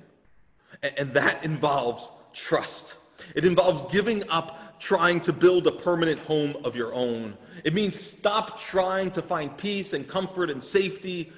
And, 0.83 0.99
and 0.99 1.15
that 1.15 1.45
involves 1.45 2.11
trust. 2.33 2.95
It 3.35 3.45
involves 3.45 3.83
giving 3.93 4.29
up 4.29 4.81
trying 4.81 5.21
to 5.23 5.33
build 5.33 5.67
a 5.67 5.73
permanent 5.73 6.19
home 6.21 6.57
of 6.65 6.77
your 6.77 6.93
own. 6.95 7.37
It 7.63 7.75
means 7.75 7.99
stop 7.99 8.59
trying 8.59 9.11
to 9.13 9.23
find 9.23 9.57
peace 9.57 9.93
and 9.93 10.07
comfort 10.07 10.51
and 10.51 10.63
safety, 10.63 11.33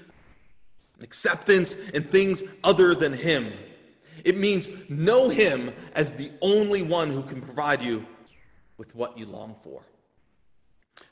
acceptance 1.03 1.77
in 1.94 2.05
things 2.05 2.42
other 2.64 2.94
than 2.94 3.12
Him. 3.12 3.53
It 4.25 4.37
means 4.37 4.68
know 4.88 5.29
Him 5.29 5.72
as 5.94 6.14
the 6.14 6.31
only 6.40 6.83
one 6.83 7.11
who 7.11 7.22
can 7.22 7.40
provide 7.40 7.83
you 7.83 8.05
with 8.79 8.94
what 8.94 9.16
you 9.16 9.27
long 9.27 9.55
for. 9.62 9.83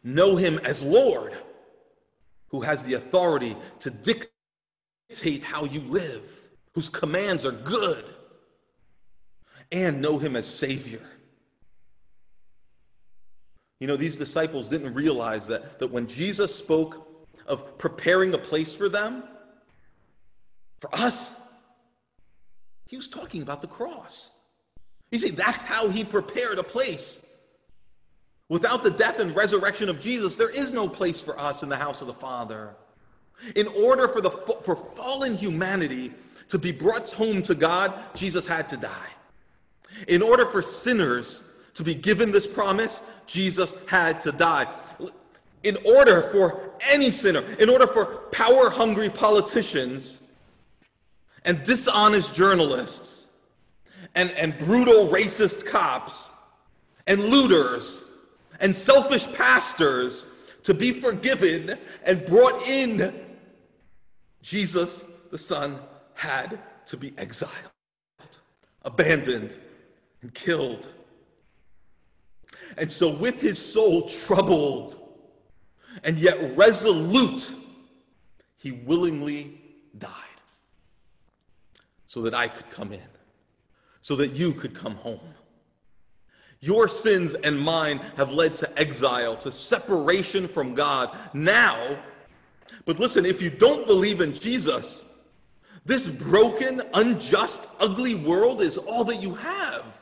Know 0.05 0.37
Him 0.37 0.61
as 0.63 0.85
Lord, 0.85 1.33
who 2.49 2.61
has 2.61 2.85
the 2.85 2.95
authority 2.95 3.57
to 3.81 3.91
dictate 3.91 5.43
how 5.43 5.65
you 5.65 5.81
live, 5.81 6.23
whose 6.75 6.89
commands 6.89 7.45
are 7.45 7.53
good, 7.53 8.05
and 9.73 10.01
know 10.01 10.19
Him 10.19 10.37
as 10.37 10.47
Savior. 10.47 11.01
You 13.81 13.89
know, 13.89 13.97
these 13.97 14.17
disciples 14.17 14.69
didn't 14.69 14.95
realize 14.95 15.47
that, 15.49 15.79
that 15.79 15.91
when 15.91 16.07
Jesus 16.07 16.55
spoke 16.55 17.09
of 17.47 17.77
preparing 17.79 18.35
a 18.35 18.39
place 18.39 18.75
for 18.75 18.89
them, 18.89 19.25
for 20.81 20.95
us, 20.95 21.35
he 22.87 22.97
was 22.97 23.09
talking 23.09 23.43
about 23.43 23.63
the 23.63 23.69
cross. 23.69 24.31
You 25.11 25.19
see, 25.19 25.31
that's 25.31 25.65
how 25.65 25.89
he 25.89 26.05
prepared 26.05 26.59
a 26.59 26.63
place. 26.63 27.21
Without 28.49 28.83
the 28.83 28.91
death 28.91 29.21
and 29.21 29.35
resurrection 29.35 29.89
of 29.89 30.01
Jesus, 30.01 30.37
there 30.37 30.51
is 30.51 30.73
no 30.73 30.89
place 30.89 31.21
for 31.21 31.39
us 31.39 31.63
in 31.63 31.69
the 31.69 31.77
house 31.77 32.01
of 32.01 32.07
the 32.07 32.15
Father. 32.15 32.75
In 33.57 33.67
order 33.69 34.07
for, 34.09 34.21
the, 34.21 34.31
for 34.31 34.77
fallen 34.77 35.37
humanity 35.37 36.13
to 36.49 36.59
be 36.59 36.71
brought 36.71 37.11
home 37.11 37.43
to 37.43 37.55
God, 37.55 37.95
Jesus 38.15 38.47
had 38.47 38.69
to 38.69 38.77
die. 38.77 39.09
In 40.09 40.23
order 40.23 40.47
for 40.47 40.61
sinners 40.61 41.43
to 41.75 41.83
be 41.83 41.95
given 41.95 42.33
this 42.33 42.47
promise, 42.47 43.01
Jesus 43.27 43.75
had 43.89 44.21
to 44.23 44.33
die. 44.33 44.67
In 45.63 45.79
order 45.85 46.23
for 46.31 46.71
any 46.91 47.11
sinner, 47.11 47.41
in 47.59 47.71
order 47.71 47.87
for 47.87 48.05
power 48.31 48.69
hungry 48.69 49.09
politicians 49.09 50.19
and 51.45 51.63
dishonest 51.63 52.35
journalists 52.35 53.27
and, 54.15 54.31
and 54.33 54.59
brutal 54.59 55.09
racist 55.09 55.65
cops 55.65 56.31
and 57.07 57.25
looters 57.25 58.04
and 58.61 58.75
selfish 58.75 59.31
pastors 59.33 60.27
to 60.63 60.75
be 60.75 60.93
forgiven 60.93 61.79
and 62.05 62.25
brought 62.27 62.67
in, 62.67 63.15
Jesus, 64.43 65.05
the 65.31 65.39
Son, 65.39 65.79
had 66.15 66.59
to 66.87 66.97
be 66.97 67.13
exiled, 67.19 67.53
abandoned, 68.83 69.51
and 70.23 70.33
killed. 70.35 70.89
And 72.79 72.91
so, 72.91 73.11
with 73.11 73.41
his 73.41 73.59
soul 73.59 74.09
troubled 74.09 74.97
and 76.03 76.19
yet 76.19 76.57
resolute, 76.57 77.51
he 78.57 78.73
willingly 78.73 79.61
died 79.99 80.11
so 82.07 82.23
that 82.23 82.35
I 82.35 82.49
could 82.49 82.71
come 82.71 82.93
in, 82.93 83.09
so 84.01 84.17
that 84.17 84.33
you 84.33 84.53
could 84.53 84.75
come 84.75 84.95
home. 84.95 85.34
Your 86.65 86.89
sins 86.89 87.35
and 87.35 87.61
mine 87.61 87.99
have 88.17 88.33
led 88.33 88.55
to 88.57 88.79
exile, 88.79 89.37
to 89.37 89.53
separation 89.53 90.49
from 90.49 90.75
God 90.75 91.15
now. 91.35 91.99
But 92.87 92.99
listen, 92.99 93.27
if 93.27 93.43
you 93.43 93.51
don't 93.51 93.87
believe 93.87 94.23
in 94.23 94.33
Jesus, 94.33 95.05
this 95.85 96.09
broken, 96.09 96.81
unjust, 96.95 97.61
ugly 97.79 98.15
world 98.15 98.63
is 98.63 98.79
all 98.79 99.05
that 99.05 99.21
you 99.21 99.35
have. 99.35 100.01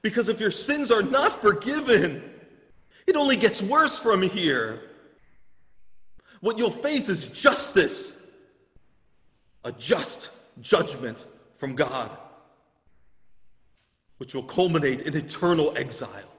Because 0.00 0.30
if 0.30 0.40
your 0.40 0.50
sins 0.50 0.90
are 0.90 1.02
not 1.02 1.30
forgiven, 1.30 2.22
it 3.06 3.16
only 3.16 3.36
gets 3.36 3.60
worse 3.60 3.98
from 3.98 4.22
here. 4.22 4.80
What 6.40 6.56
you'll 6.56 6.70
face 6.70 7.10
is 7.10 7.26
justice, 7.26 8.16
a 9.62 9.72
just 9.72 10.30
judgment 10.62 11.26
from 11.58 11.74
God 11.74 12.16
which 14.18 14.34
will 14.34 14.42
culminate 14.42 15.02
in 15.02 15.16
eternal 15.16 15.72
exile, 15.76 16.32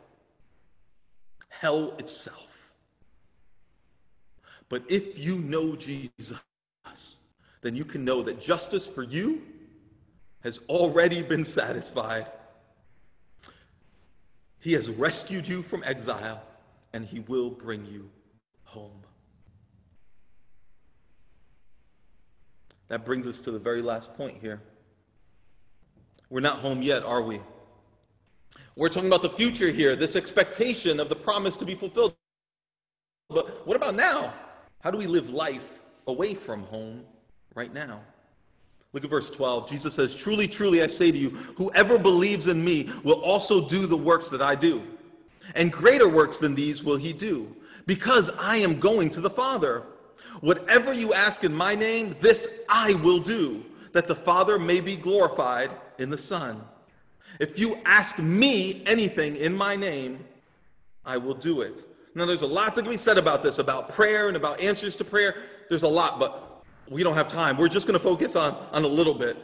hell 1.50 1.94
itself. 2.00 2.74
But 4.70 4.84
if 4.90 5.18
you 5.18 5.38
know 5.38 5.76
Jesus, 5.76 6.40
then 7.62 7.76
you 7.76 7.86
can 7.86 8.04
know 8.04 8.22
that 8.24 8.40
justice 8.40 8.86
for 8.86 9.04
you 9.04 9.42
has 10.42 10.60
already 10.70 11.22
been 11.22 11.46
satisfied. 11.46 12.28
He 14.60 14.74
has 14.74 14.90
rescued 14.90 15.48
you 15.48 15.62
from 15.62 15.84
exile, 15.86 16.42
and 16.94 17.06
he 17.06 17.20
will 17.22 17.50
bring 17.50 17.86
you 17.86 18.10
home. 18.64 19.04
That 22.88 23.06
brings 23.06 23.28
us 23.28 23.42
to 23.42 23.52
the 23.52 23.60
very 23.60 23.82
last 23.82 24.14
point 24.16 24.38
here. 24.42 24.62
We're 26.30 26.42
not 26.42 26.60
home 26.60 26.82
yet, 26.82 27.04
are 27.04 27.22
we? 27.22 27.40
We're 28.78 28.90
talking 28.90 29.10
about 29.10 29.24
the 29.24 29.30
future 29.32 29.72
here, 29.72 29.96
this 29.96 30.16
expectation 30.16 31.00
of 31.00 31.10
the 31.10 31.16
promise 31.16 31.56
to 31.58 31.66
be 31.66 31.74
fulfilled. 31.74 32.14
But 33.28 33.66
what 33.66 33.76
about 33.76 33.96
now? 33.96 34.32
How 34.82 34.92
do 34.92 35.00
we 35.00 35.08
live 35.08 35.32
life 35.32 35.82
away 36.06 36.36
from 36.36 36.62
home 36.62 37.04
right 37.56 37.74
now? 37.74 38.02
Look 38.94 39.04
at 39.04 39.10
verse 39.10 39.32
12. 39.32 39.68
Jesus 39.68 39.96
says, 39.96 40.16
Truly, 40.16 40.48
truly, 40.48 40.84
I 40.84 40.88
say 40.88 41.12
to 41.12 41.18
you, 41.18 41.32
whoever 41.32 41.98
believes 41.98 42.46
in 42.46 42.64
me 42.64 42.88
will 43.04 43.20
also 43.22 43.68
do 43.68 43.88
the 43.88 43.98
works 43.98 44.30
that 44.30 44.44
I 44.44 44.54
do. 44.54 44.84
And 45.56 45.72
greater 45.72 46.08
works 46.08 46.38
than 46.38 46.54
these 46.54 46.84
will 46.84 46.98
he 46.98 47.14
do, 47.14 47.56
because 47.88 48.30
I 48.38 48.58
am 48.58 48.80
going 48.80 49.10
to 49.10 49.22
the 49.22 49.30
Father. 49.30 49.82
Whatever 50.42 50.94
you 50.94 51.14
ask 51.14 51.44
in 51.44 51.54
my 51.54 51.74
name, 51.74 52.16
this 52.22 52.48
I 52.70 52.94
will 52.94 53.20
do, 53.20 53.66
that 53.94 54.08
the 54.08 54.16
Father 54.16 54.60
may 54.60 54.82
be 54.82 54.98
glorified 54.98 55.72
in 55.98 56.12
the 56.12 56.18
Son. 56.18 56.62
If 57.40 57.60
you 57.60 57.78
ask 57.86 58.18
me 58.20 58.84
anything 58.86 59.36
in 59.36 59.56
my 59.56 59.76
name, 59.76 60.26
I 61.06 61.18
will 61.18 61.36
do 61.36 61.62
it. 61.62 61.86
Now, 62.16 62.26
there's 62.26 62.42
a 62.42 62.48
lot 62.48 62.74
can 62.74 62.90
be 62.90 62.98
said 62.98 63.18
about 63.18 63.44
this, 63.44 63.60
about 63.60 63.90
prayer 63.90 64.28
and 64.28 64.36
about 64.36 64.60
answers 64.60 64.96
to 64.96 65.04
prayer. 65.04 65.36
There's 65.70 65.84
a 65.84 65.88
lot, 65.88 66.20
but 66.20 66.64
we 66.90 67.04
don't 67.04 67.14
have 67.14 67.28
time. 67.28 67.58
We're 67.58 67.68
just 67.68 67.86
going 67.86 67.98
to 67.98 68.04
focus 68.04 68.36
on, 68.36 68.54
on 68.72 68.84
a 68.84 68.88
little 68.88 69.14
bit 69.14 69.38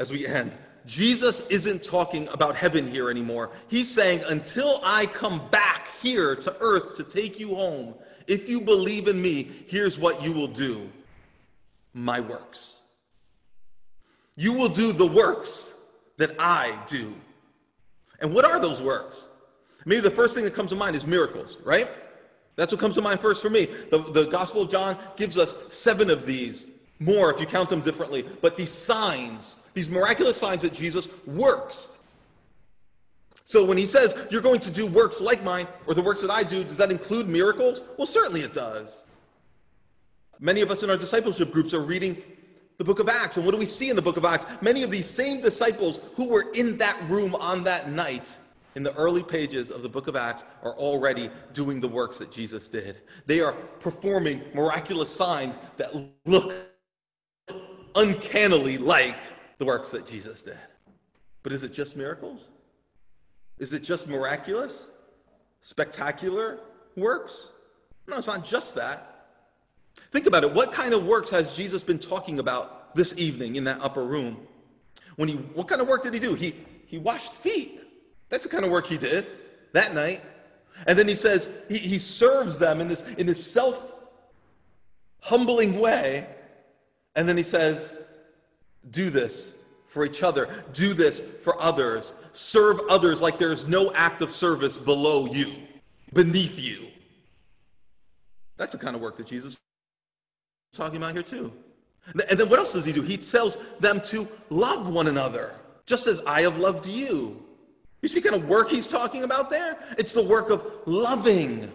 as 0.00 0.10
we 0.10 0.26
end. 0.26 0.56
Jesus 0.86 1.40
isn't 1.48 1.82
talking 1.82 2.28
about 2.28 2.56
heaven 2.56 2.86
here 2.86 3.10
anymore. 3.10 3.50
He's 3.68 3.90
saying, 3.90 4.22
until 4.28 4.80
I 4.82 5.06
come 5.06 5.48
back 5.50 5.88
here 6.02 6.34
to 6.36 6.56
earth 6.60 6.96
to 6.96 7.04
take 7.04 7.38
you 7.38 7.54
home, 7.54 7.94
if 8.26 8.48
you 8.48 8.60
believe 8.60 9.08
in 9.08 9.20
me, 9.20 9.50
here's 9.66 9.98
what 9.98 10.22
you 10.22 10.32
will 10.32 10.48
do 10.48 10.90
my 11.92 12.20
works. 12.20 12.78
You 14.36 14.52
will 14.52 14.68
do 14.68 14.92
the 14.92 15.06
works 15.06 15.74
that 16.16 16.34
I 16.38 16.78
do. 16.86 17.14
And 18.20 18.32
what 18.32 18.44
are 18.44 18.60
those 18.60 18.80
works? 18.80 19.28
Maybe 19.84 20.00
the 20.00 20.10
first 20.10 20.34
thing 20.34 20.44
that 20.44 20.54
comes 20.54 20.70
to 20.70 20.76
mind 20.76 20.96
is 20.96 21.06
miracles, 21.06 21.58
right? 21.64 21.90
That's 22.56 22.72
what 22.72 22.80
comes 22.80 22.94
to 22.94 23.02
mind 23.02 23.20
first 23.20 23.42
for 23.42 23.50
me. 23.50 23.66
The, 23.90 23.98
the 23.98 24.24
Gospel 24.24 24.62
of 24.62 24.70
John 24.70 24.96
gives 25.16 25.36
us 25.36 25.56
seven 25.70 26.08
of 26.10 26.24
these, 26.24 26.66
more 27.00 27.32
if 27.32 27.40
you 27.40 27.46
count 27.46 27.68
them 27.68 27.80
differently. 27.80 28.24
But 28.40 28.56
these 28.56 28.70
signs, 28.70 29.56
these 29.74 29.88
miraculous 29.88 30.36
signs 30.36 30.62
that 30.62 30.72
Jesus 30.72 31.08
works. 31.26 31.98
So 33.44 33.64
when 33.64 33.76
he 33.76 33.86
says, 33.86 34.14
You're 34.30 34.40
going 34.40 34.60
to 34.60 34.70
do 34.70 34.86
works 34.86 35.20
like 35.20 35.42
mine, 35.42 35.66
or 35.86 35.94
the 35.94 36.02
works 36.02 36.20
that 36.22 36.30
I 36.30 36.44
do, 36.44 36.64
does 36.64 36.78
that 36.78 36.90
include 36.90 37.28
miracles? 37.28 37.82
Well, 37.98 38.06
certainly 38.06 38.42
it 38.42 38.54
does. 38.54 39.04
Many 40.40 40.60
of 40.62 40.70
us 40.70 40.82
in 40.82 40.90
our 40.90 40.96
discipleship 40.96 41.52
groups 41.52 41.74
are 41.74 41.80
reading 41.80 42.22
the 42.78 42.84
book 42.84 42.98
of 42.98 43.08
Acts. 43.08 43.36
And 43.36 43.46
what 43.46 43.52
do 43.52 43.58
we 43.58 43.66
see 43.66 43.90
in 43.90 43.96
the 43.96 44.02
book 44.02 44.16
of 44.16 44.24
Acts? 44.24 44.46
Many 44.60 44.82
of 44.82 44.90
these 44.90 45.08
same 45.08 45.40
disciples 45.40 46.00
who 46.14 46.28
were 46.28 46.50
in 46.54 46.76
that 46.78 47.00
room 47.08 47.34
on 47.34 47.64
that 47.64 47.90
night 47.90 48.36
in 48.74 48.82
the 48.82 48.94
early 48.94 49.22
pages 49.22 49.70
of 49.70 49.82
the 49.82 49.88
book 49.88 50.08
of 50.08 50.16
Acts 50.16 50.44
are 50.62 50.74
already 50.74 51.30
doing 51.52 51.80
the 51.80 51.88
works 51.88 52.18
that 52.18 52.32
Jesus 52.32 52.68
did. 52.68 52.98
They 53.26 53.40
are 53.40 53.52
performing 53.52 54.42
miraculous 54.52 55.14
signs 55.14 55.56
that 55.76 55.94
look 56.26 56.52
uncannily 57.94 58.78
like 58.78 59.16
the 59.58 59.64
works 59.64 59.90
that 59.90 60.06
Jesus 60.06 60.42
did. 60.42 60.58
But 61.42 61.52
is 61.52 61.62
it 61.62 61.72
just 61.72 61.96
miracles? 61.96 62.44
Is 63.58 63.72
it 63.72 63.84
just 63.84 64.08
miraculous, 64.08 64.88
spectacular 65.60 66.58
works? 66.96 67.50
No, 68.08 68.16
it's 68.16 68.26
not 68.26 68.44
just 68.44 68.74
that. 68.74 69.13
Think 70.14 70.28
about 70.28 70.44
it. 70.44 70.54
What 70.54 70.72
kind 70.72 70.94
of 70.94 71.04
works 71.04 71.28
has 71.30 71.56
Jesus 71.56 71.82
been 71.82 71.98
talking 71.98 72.38
about 72.38 72.94
this 72.94 73.14
evening 73.16 73.56
in 73.56 73.64
that 73.64 73.80
upper 73.80 74.04
room? 74.04 74.46
When 75.16 75.28
he, 75.28 75.34
what 75.34 75.66
kind 75.66 75.82
of 75.82 75.88
work 75.88 76.04
did 76.04 76.14
he 76.14 76.20
do? 76.20 76.34
He, 76.34 76.54
he 76.86 76.98
washed 76.98 77.34
feet. 77.34 77.80
That's 78.28 78.44
the 78.44 78.48
kind 78.48 78.64
of 78.64 78.70
work 78.70 78.86
he 78.86 78.96
did 78.96 79.26
that 79.72 79.92
night. 79.92 80.22
And 80.86 80.96
then 80.96 81.08
he 81.08 81.16
says 81.16 81.48
he, 81.68 81.78
he 81.78 81.98
serves 81.98 82.60
them 82.60 82.80
in 82.80 82.86
this, 82.86 83.02
in 83.18 83.26
this 83.26 83.44
self 83.44 83.90
humbling 85.18 85.80
way. 85.80 86.28
And 87.16 87.28
then 87.28 87.36
he 87.36 87.42
says, 87.42 87.96
Do 88.92 89.10
this 89.10 89.52
for 89.88 90.04
each 90.04 90.22
other, 90.22 90.48
do 90.72 90.94
this 90.94 91.24
for 91.42 91.60
others, 91.60 92.12
serve 92.30 92.80
others 92.88 93.20
like 93.20 93.40
there's 93.40 93.66
no 93.66 93.92
act 93.94 94.22
of 94.22 94.30
service 94.30 94.78
below 94.78 95.26
you, 95.26 95.54
beneath 96.12 96.60
you. 96.60 96.86
That's 98.56 98.70
the 98.70 98.78
kind 98.78 98.94
of 98.94 99.02
work 99.02 99.16
that 99.16 99.26
Jesus 99.26 99.56
talking 100.74 100.96
about 100.96 101.12
here, 101.12 101.22
too. 101.22 101.52
And 102.28 102.38
then 102.38 102.48
what 102.48 102.58
else 102.58 102.72
does 102.72 102.84
he 102.84 102.92
do? 102.92 103.02
He 103.02 103.16
tells 103.16 103.56
them 103.80 104.00
to 104.02 104.28
love 104.50 104.88
one 104.88 105.06
another, 105.06 105.54
just 105.86 106.06
as 106.06 106.20
I 106.26 106.42
have 106.42 106.58
loved 106.58 106.86
you. 106.86 107.42
You 108.02 108.08
see 108.08 108.20
kind 108.20 108.34
of 108.34 108.46
work 108.48 108.68
he's 108.68 108.86
talking 108.86 109.22
about 109.22 109.48
there? 109.48 109.78
It's 109.96 110.12
the 110.12 110.22
work 110.22 110.50
of 110.50 110.66
loving. 110.84 111.72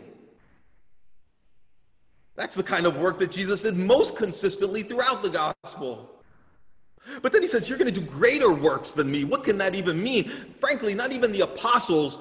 That's 2.35 2.55
the 2.55 2.63
kind 2.63 2.85
of 2.85 2.97
work 2.97 3.17
that 3.19 3.31
Jesus 3.31 3.63
did 3.63 3.75
most 3.75 4.15
consistently 4.15 4.83
throughout 4.83 5.23
the 5.23 5.29
gospel. 5.29 6.09
But 7.21 7.33
then 7.33 7.41
he 7.41 7.47
says, 7.47 7.67
You're 7.67 7.77
going 7.77 7.91
to 7.91 7.99
do 7.99 8.05
greater 8.05 8.53
works 8.53 8.93
than 8.93 9.09
me. 9.11 9.23
What 9.23 9.43
can 9.43 9.57
that 9.57 9.73
even 9.73 10.01
mean? 10.01 10.29
Frankly, 10.59 10.93
not 10.93 11.11
even 11.11 11.31
the 11.31 11.41
apostles 11.41 12.19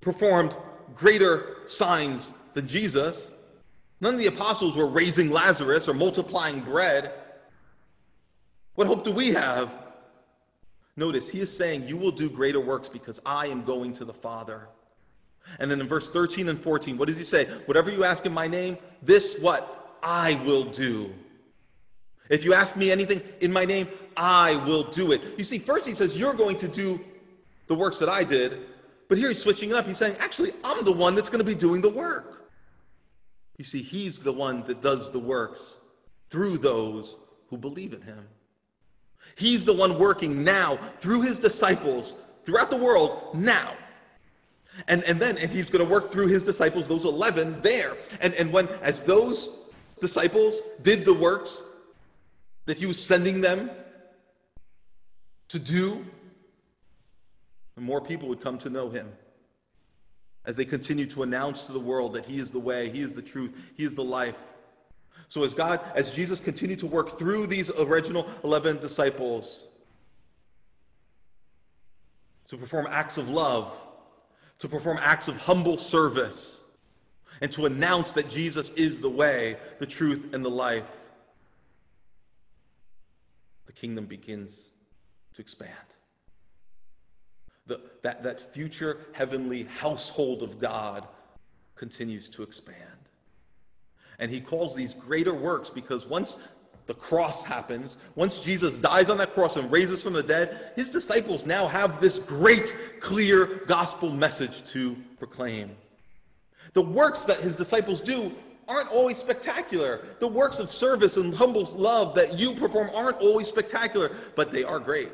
performed 0.00 0.56
greater 0.94 1.58
signs 1.66 2.32
than 2.54 2.66
Jesus. 2.66 3.28
None 4.00 4.14
of 4.14 4.20
the 4.20 4.26
apostles 4.26 4.76
were 4.76 4.86
raising 4.86 5.30
Lazarus 5.30 5.88
or 5.88 5.94
multiplying 5.94 6.60
bread. 6.60 7.12
What 8.74 8.86
hope 8.86 9.04
do 9.04 9.12
we 9.12 9.32
have? 9.32 9.70
Notice 10.96 11.28
he 11.28 11.40
is 11.40 11.54
saying, 11.54 11.88
You 11.88 11.96
will 11.96 12.10
do 12.10 12.28
greater 12.28 12.60
works 12.60 12.88
because 12.88 13.20
I 13.24 13.46
am 13.48 13.64
going 13.64 13.92
to 13.94 14.04
the 14.04 14.12
Father. 14.12 14.68
And 15.58 15.70
then 15.70 15.80
in 15.80 15.88
verse 15.88 16.10
13 16.10 16.48
and 16.48 16.60
14, 16.60 16.98
what 16.98 17.08
does 17.08 17.16
he 17.16 17.24
say? 17.24 17.46
Whatever 17.66 17.90
you 17.90 18.04
ask 18.04 18.26
in 18.26 18.32
my 18.32 18.48
name, 18.48 18.78
this 19.02 19.38
what? 19.38 19.98
I 20.02 20.40
will 20.44 20.64
do. 20.64 21.14
If 22.28 22.44
you 22.44 22.54
ask 22.54 22.76
me 22.76 22.90
anything 22.90 23.22
in 23.40 23.52
my 23.52 23.64
name, 23.64 23.88
I 24.16 24.56
will 24.64 24.84
do 24.84 25.12
it. 25.12 25.22
You 25.38 25.44
see, 25.44 25.58
first 25.58 25.86
he 25.86 25.94
says, 25.94 26.16
You're 26.16 26.34
going 26.34 26.56
to 26.56 26.68
do 26.68 27.00
the 27.66 27.74
works 27.74 27.98
that 27.98 28.08
I 28.08 28.24
did. 28.24 28.58
But 29.08 29.18
here 29.18 29.28
he's 29.28 29.40
switching 29.40 29.70
it 29.70 29.76
up. 29.76 29.86
He's 29.86 29.98
saying, 29.98 30.16
Actually, 30.20 30.52
I'm 30.64 30.84
the 30.84 30.92
one 30.92 31.14
that's 31.14 31.30
going 31.30 31.38
to 31.38 31.44
be 31.44 31.54
doing 31.54 31.80
the 31.80 31.90
work. 31.90 32.35
You 33.56 33.64
see, 33.64 33.82
he's 33.82 34.18
the 34.18 34.32
one 34.32 34.64
that 34.66 34.82
does 34.82 35.10
the 35.10 35.18
works 35.18 35.76
through 36.28 36.58
those 36.58 37.16
who 37.48 37.56
believe 37.56 37.92
in 37.92 38.02
him. 38.02 38.26
He's 39.36 39.64
the 39.64 39.72
one 39.72 39.98
working 39.98 40.44
now 40.44 40.76
through 41.00 41.22
his 41.22 41.38
disciples 41.38 42.14
throughout 42.44 42.70
the 42.70 42.76
world 42.76 43.34
now. 43.34 43.74
And, 44.88 45.02
and 45.04 45.18
then 45.18 45.38
and 45.38 45.50
he's 45.50 45.70
going 45.70 45.84
to 45.84 45.90
work 45.90 46.12
through 46.12 46.26
his 46.28 46.42
disciples, 46.42 46.86
those 46.86 47.06
11 47.06 47.62
there. 47.62 47.96
And, 48.20 48.34
and 48.34 48.52
when, 48.52 48.68
as 48.82 49.02
those 49.02 49.50
disciples 50.00 50.60
did 50.82 51.04
the 51.04 51.14
works 51.14 51.62
that 52.66 52.76
he 52.76 52.84
was 52.84 53.02
sending 53.02 53.40
them 53.40 53.70
to 55.48 55.58
do, 55.58 56.04
more 57.78 58.00
people 58.00 58.28
would 58.28 58.40
come 58.40 58.58
to 58.58 58.70
know 58.70 58.90
him 58.90 59.10
as 60.46 60.56
they 60.56 60.64
continue 60.64 61.06
to 61.06 61.24
announce 61.24 61.66
to 61.66 61.72
the 61.72 61.80
world 61.80 62.14
that 62.14 62.24
he 62.24 62.38
is 62.38 62.52
the 62.52 62.58
way, 62.58 62.88
he 62.88 63.00
is 63.00 63.14
the 63.14 63.22
truth, 63.22 63.52
he 63.74 63.84
is 63.84 63.96
the 63.96 64.04
life. 64.04 64.38
So 65.28 65.42
as 65.42 65.52
God, 65.52 65.80
as 65.94 66.14
Jesus 66.14 66.38
continued 66.38 66.78
to 66.78 66.86
work 66.86 67.18
through 67.18 67.48
these 67.48 67.70
original 67.70 68.28
11 68.44 68.78
disciples 68.78 69.64
to 72.46 72.56
perform 72.56 72.86
acts 72.88 73.16
of 73.16 73.28
love, 73.28 73.76
to 74.60 74.68
perform 74.68 74.98
acts 75.02 75.26
of 75.26 75.36
humble 75.36 75.76
service, 75.76 76.60
and 77.40 77.50
to 77.52 77.66
announce 77.66 78.12
that 78.12 78.30
Jesus 78.30 78.70
is 78.70 79.00
the 79.00 79.10
way, 79.10 79.56
the 79.80 79.86
truth, 79.86 80.32
and 80.32 80.44
the 80.44 80.50
life, 80.50 81.10
the 83.66 83.72
kingdom 83.72 84.06
begins 84.06 84.70
to 85.34 85.42
expand. 85.42 85.72
The, 87.66 87.80
that, 88.02 88.22
that 88.22 88.54
future 88.54 88.98
heavenly 89.12 89.64
household 89.64 90.42
of 90.42 90.60
God 90.60 91.06
continues 91.74 92.28
to 92.30 92.42
expand. 92.42 92.80
And 94.18 94.30
he 94.30 94.40
calls 94.40 94.74
these 94.74 94.94
greater 94.94 95.34
works 95.34 95.68
because 95.68 96.06
once 96.06 96.38
the 96.86 96.94
cross 96.94 97.42
happens, 97.42 97.98
once 98.14 98.40
Jesus 98.40 98.78
dies 98.78 99.10
on 99.10 99.18
that 99.18 99.34
cross 99.34 99.56
and 99.56 99.70
raises 99.70 100.02
from 100.02 100.12
the 100.12 100.22
dead, 100.22 100.72
his 100.76 100.88
disciples 100.88 101.44
now 101.44 101.66
have 101.66 102.00
this 102.00 102.18
great, 102.18 102.74
clear 103.00 103.62
gospel 103.66 104.10
message 104.10 104.64
to 104.70 104.96
proclaim. 105.18 105.76
The 106.72 106.82
works 106.82 107.24
that 107.24 107.40
his 107.40 107.56
disciples 107.56 108.00
do 108.00 108.32
aren't 108.68 108.90
always 108.90 109.16
spectacular. 109.16 110.04
The 110.20 110.28
works 110.28 110.58
of 110.58 110.70
service 110.70 111.16
and 111.16 111.34
humble 111.34 111.64
love 111.74 112.14
that 112.14 112.38
you 112.38 112.54
perform 112.54 112.90
aren't 112.94 113.18
always 113.18 113.48
spectacular, 113.48 114.16
but 114.34 114.52
they 114.52 114.64
are 114.64 114.78
great. 114.78 115.10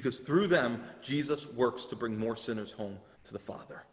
Because 0.00 0.20
through 0.20 0.46
them, 0.46 0.82
Jesus 1.02 1.46
works 1.46 1.84
to 1.84 1.94
bring 1.94 2.18
more 2.18 2.34
sinners 2.34 2.72
home 2.72 2.96
to 3.24 3.34
the 3.34 3.38
Father. 3.38 3.84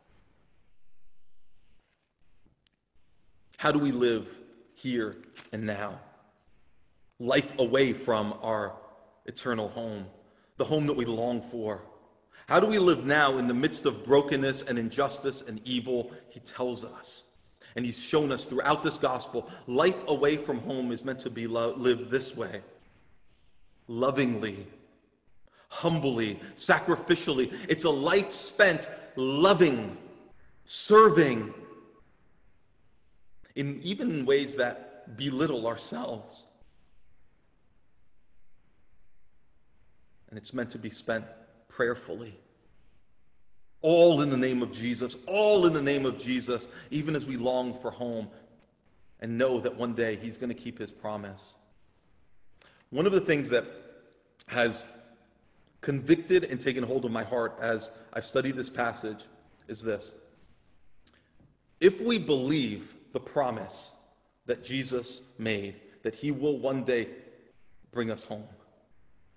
How 3.57 3.73
do 3.73 3.79
we 3.79 3.91
live 3.91 4.29
here 4.73 5.17
and 5.51 5.65
now? 5.65 5.99
Life 7.19 7.59
away 7.59 7.91
from 7.91 8.35
our 8.41 8.71
eternal 9.25 9.67
home, 9.67 10.05
the 10.55 10.63
home 10.63 10.87
that 10.87 10.95
we 10.95 11.03
long 11.03 11.41
for. 11.41 11.81
How 12.47 12.61
do 12.61 12.67
we 12.67 12.79
live 12.79 13.03
now 13.03 13.37
in 13.37 13.49
the 13.49 13.53
midst 13.53 13.85
of 13.85 14.05
brokenness 14.05 14.61
and 14.61 14.79
injustice 14.79 15.41
and 15.41 15.59
evil? 15.65 16.13
He 16.29 16.39
tells 16.39 16.85
us. 16.85 17.25
And 17.75 17.85
he's 17.85 18.01
shown 18.01 18.31
us 18.31 18.45
throughout 18.45 18.81
this 18.81 18.97
gospel 18.97 19.51
life 19.67 20.07
away 20.07 20.37
from 20.37 20.59
home 20.59 20.93
is 20.93 21.03
meant 21.03 21.19
to 21.19 21.29
be 21.29 21.47
lo- 21.47 21.75
lived 21.75 22.11
this 22.11 22.33
way 22.33 22.61
lovingly, 23.89 24.67
humbly, 25.69 26.39
sacrificially. 26.55 27.53
It's 27.67 27.83
a 27.83 27.89
life 27.89 28.33
spent 28.33 28.89
loving, 29.15 29.97
serving, 30.65 31.53
in 33.55 33.81
even 33.81 34.25
ways 34.25 34.55
that 34.57 35.17
belittle 35.17 35.67
ourselves. 35.67 36.43
And 40.29 40.37
it's 40.37 40.53
meant 40.53 40.69
to 40.71 40.77
be 40.77 40.89
spent 40.89 41.25
prayerfully. 41.67 42.37
All 43.81 44.21
in 44.21 44.29
the 44.29 44.37
name 44.37 44.61
of 44.61 44.71
Jesus, 44.71 45.15
all 45.27 45.65
in 45.65 45.73
the 45.73 45.81
name 45.81 46.05
of 46.05 46.17
Jesus, 46.17 46.67
even 46.91 47.15
as 47.15 47.25
we 47.25 47.37
long 47.37 47.73
for 47.73 47.91
home 47.91 48.27
and 49.19 49.37
know 49.37 49.59
that 49.59 49.75
one 49.75 49.93
day 49.93 50.17
He's 50.21 50.37
going 50.37 50.49
to 50.49 50.55
keep 50.55 50.77
His 50.77 50.91
promise. 50.91 51.55
One 52.89 53.05
of 53.05 53.11
the 53.11 53.21
things 53.21 53.49
that 53.49 53.65
has 54.47 54.85
convicted 55.87 56.43
and 56.43 56.59
taken 56.59 56.83
hold 56.83 57.05
of 57.05 57.11
my 57.11 57.23
heart 57.23 57.57
as 57.61 57.91
I've 58.11 58.25
studied 58.25 58.57
this 58.57 58.69
passage 58.69 59.23
is 59.69 59.81
this. 59.81 60.11
If 61.79 62.01
we 62.01 62.19
believe 62.19 62.93
the 63.13 63.21
promise 63.21 63.93
that 64.47 64.65
Jesus 64.65 65.21
made 65.37 65.75
that 66.03 66.13
he 66.13 66.29
will 66.29 66.57
one 66.59 66.83
day 66.83 67.07
bring 67.93 68.11
us 68.11 68.25
home. 68.25 68.43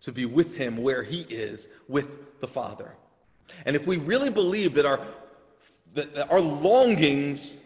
to 0.01 0.11
be 0.11 0.25
with 0.25 0.57
him 0.57 0.79
where 0.79 1.05
he 1.05 1.21
is 1.29 1.69
with 1.87 2.41
the 2.41 2.49
Father. 2.49 2.97
And 3.65 3.77
if 3.77 3.87
we 3.87 3.99
really 3.99 4.31
believe 4.31 4.75
that 4.75 4.87
our, 4.87 4.99
that, 5.95 6.29
our 6.31 6.41
longings 6.41 7.59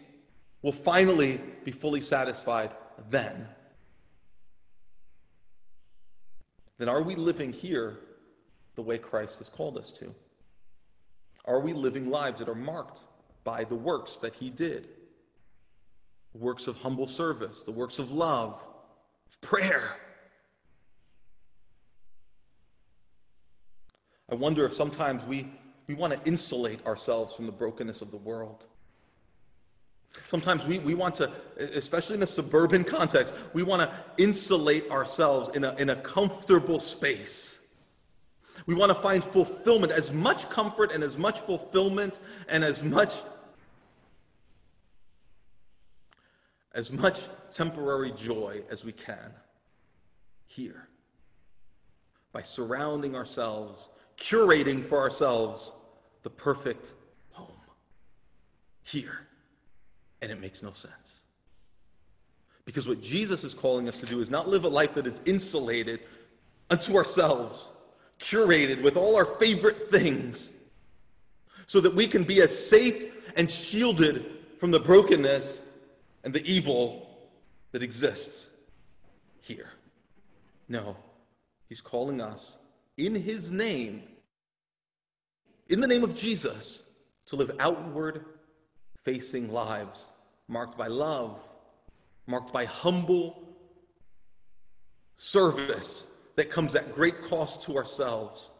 will 0.61 0.73
finally 0.73 1.39
be 1.63 1.71
fully 1.71 2.01
satisfied 2.01 2.71
then, 3.09 3.47
then 6.77 6.89
are 6.89 7.01
we 7.01 7.15
living 7.15 7.51
here 7.51 7.99
the 8.75 8.81
way 8.81 8.97
Christ 8.97 9.39
has 9.39 9.49
called 9.49 9.77
us 9.77 9.91
to? 9.93 10.13
Are 11.45 11.59
we 11.59 11.73
living 11.73 12.09
lives 12.09 12.39
that 12.39 12.49
are 12.49 12.55
marked 12.55 13.01
by 13.43 13.63
the 13.63 13.75
works 13.75 14.19
that 14.19 14.33
he 14.33 14.49
did? 14.49 14.89
Works 16.33 16.67
of 16.67 16.77
humble 16.77 17.07
service, 17.07 17.63
the 17.63 17.71
works 17.71 17.99
of 17.99 18.11
love, 18.11 18.61
of 19.29 19.41
prayer. 19.41 19.95
I 24.29 24.35
wonder 24.35 24.65
if 24.65 24.73
sometimes 24.73 25.23
we, 25.23 25.47
we 25.87 25.93
want 25.93 26.13
to 26.13 26.19
insulate 26.27 26.85
ourselves 26.85 27.33
from 27.35 27.45
the 27.45 27.51
brokenness 27.51 28.01
of 28.01 28.11
the 28.11 28.17
world. 28.17 28.65
Sometimes 30.27 30.65
we, 30.65 30.79
we 30.79 30.95
want 30.95 31.15
to, 31.15 31.31
especially 31.57 32.15
in 32.15 32.23
a 32.23 32.27
suburban 32.27 32.83
context, 32.83 33.33
we 33.53 33.63
want 33.63 33.81
to 33.81 33.93
insulate 34.17 34.89
ourselves 34.89 35.49
in 35.55 35.63
a, 35.63 35.75
in 35.75 35.89
a 35.89 35.95
comfortable 35.95 36.79
space. 36.79 37.59
We 38.65 38.75
want 38.75 38.89
to 38.89 39.01
find 39.01 39.23
fulfillment, 39.23 39.91
as 39.91 40.11
much 40.11 40.49
comfort 40.49 40.91
and 40.91 41.03
as 41.03 41.17
much 41.17 41.39
fulfillment 41.39 42.19
and 42.47 42.63
as 42.63 42.83
much 42.83 43.13
as 46.73 46.91
much 46.91 47.21
temporary 47.53 48.11
joy 48.11 48.61
as 48.69 48.83
we 48.83 48.91
can 48.91 49.31
here 50.45 50.89
by 52.33 52.41
surrounding 52.41 53.15
ourselves, 53.15 53.89
curating 54.17 54.83
for 54.83 54.99
ourselves 54.99 55.71
the 56.23 56.29
perfect 56.29 56.91
home 57.31 57.47
here. 58.83 59.19
And 60.21 60.31
it 60.31 60.41
makes 60.41 60.61
no 60.61 60.73
sense. 60.73 61.21
Because 62.65 62.87
what 62.87 63.01
Jesus 63.01 63.43
is 63.45 63.53
calling 63.53 63.87
us 63.87 63.99
to 63.99 64.05
do 64.05 64.19
is 64.19 64.29
not 64.29 64.49
live 64.49 64.65
a 64.65 64.69
life 64.69 64.95
that 64.95 65.07
is 65.07 65.21
insulated 65.25 66.01
unto 66.69 66.97
ourselves, 66.97 67.69
curated 68.19 68.81
with 68.81 68.97
all 68.97 69.15
our 69.15 69.25
favorite 69.25 69.89
things, 69.89 70.49
so 71.67 71.79
that 71.81 71.93
we 71.93 72.07
can 72.07 72.23
be 72.23 72.41
as 72.41 72.67
safe 72.67 73.11
and 73.35 73.49
shielded 73.49 74.25
from 74.59 74.71
the 74.71 74.79
brokenness 74.79 75.63
and 76.23 76.33
the 76.33 76.45
evil 76.45 77.09
that 77.71 77.83
exists 77.83 78.49
here. 79.41 79.69
No, 80.67 80.95
he's 81.67 81.81
calling 81.81 82.21
us 82.21 82.57
in 82.97 83.15
his 83.15 83.51
name, 83.51 84.03
in 85.69 85.81
the 85.81 85.87
name 85.87 86.03
of 86.03 86.15
Jesus, 86.15 86.83
to 87.27 87.35
live 87.35 87.51
outward 87.59 88.25
facing 89.03 89.51
lives 89.51 90.07
marked 90.47 90.77
by 90.77 90.87
love, 90.87 91.39
marked 92.27 92.53
by 92.53 92.65
humble 92.65 93.43
service 95.15 96.05
that 96.35 96.49
comes 96.49 96.75
at 96.75 96.93
great 96.93 97.23
cost 97.23 97.61
to 97.63 97.77
ourselves, 97.77 98.51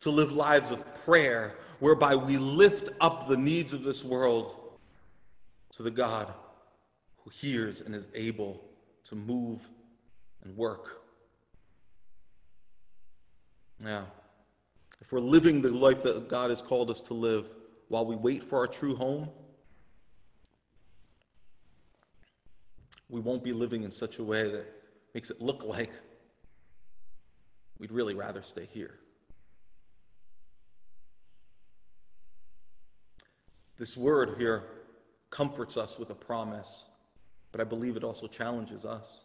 to 0.00 0.10
live 0.10 0.32
lives 0.32 0.70
of 0.70 0.84
prayer 1.04 1.56
whereby 1.78 2.14
we 2.14 2.36
lift 2.36 2.90
up 3.00 3.28
the 3.28 3.36
needs 3.36 3.72
of 3.72 3.84
this 3.84 4.04
world 4.04 4.56
to 5.72 5.82
the 5.82 5.90
God 5.90 6.32
who 7.24 7.30
hears 7.30 7.80
and 7.80 7.94
is 7.94 8.06
able 8.14 8.62
to 9.04 9.14
move 9.14 9.60
and 10.44 10.56
work. 10.56 11.02
Now, 13.80 14.06
if 15.00 15.12
we're 15.12 15.20
living 15.20 15.60
the 15.62 15.70
life 15.70 16.02
that 16.04 16.28
God 16.28 16.50
has 16.50 16.62
called 16.62 16.90
us 16.90 17.00
to 17.02 17.14
live 17.14 17.46
while 17.88 18.06
we 18.06 18.16
wait 18.16 18.42
for 18.44 18.58
our 18.58 18.66
true 18.66 18.94
home, 18.94 19.28
we 23.08 23.20
won't 23.20 23.42
be 23.42 23.52
living 23.52 23.82
in 23.82 23.90
such 23.90 24.18
a 24.18 24.24
way 24.24 24.50
that 24.50 24.66
makes 25.14 25.30
it 25.30 25.40
look 25.40 25.64
like 25.64 25.90
we'd 27.82 27.90
really 27.90 28.14
rather 28.14 28.42
stay 28.44 28.68
here. 28.72 28.94
This 33.76 33.96
word 33.96 34.36
here 34.38 34.62
comforts 35.30 35.76
us 35.76 35.98
with 35.98 36.10
a 36.10 36.14
promise, 36.14 36.84
but 37.50 37.60
I 37.60 37.64
believe 37.64 37.96
it 37.96 38.04
also 38.04 38.28
challenges 38.28 38.84
us. 38.84 39.24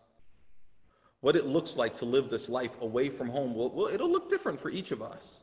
What 1.22 1.36
it 1.36 1.46
looks 1.46 1.78
like 1.78 1.94
to 1.98 2.06
live 2.06 2.32
this 2.32 2.50
life 2.50 2.72
away 2.82 3.10
from 3.10 3.30
home, 3.30 3.54
well, 3.54 3.70
well 3.70 3.94
it'll 3.94 4.10
look 4.10 4.28
different 4.28 4.60
for 4.60 4.72
each 4.72 4.90
of 4.90 5.04
us. 5.04 5.38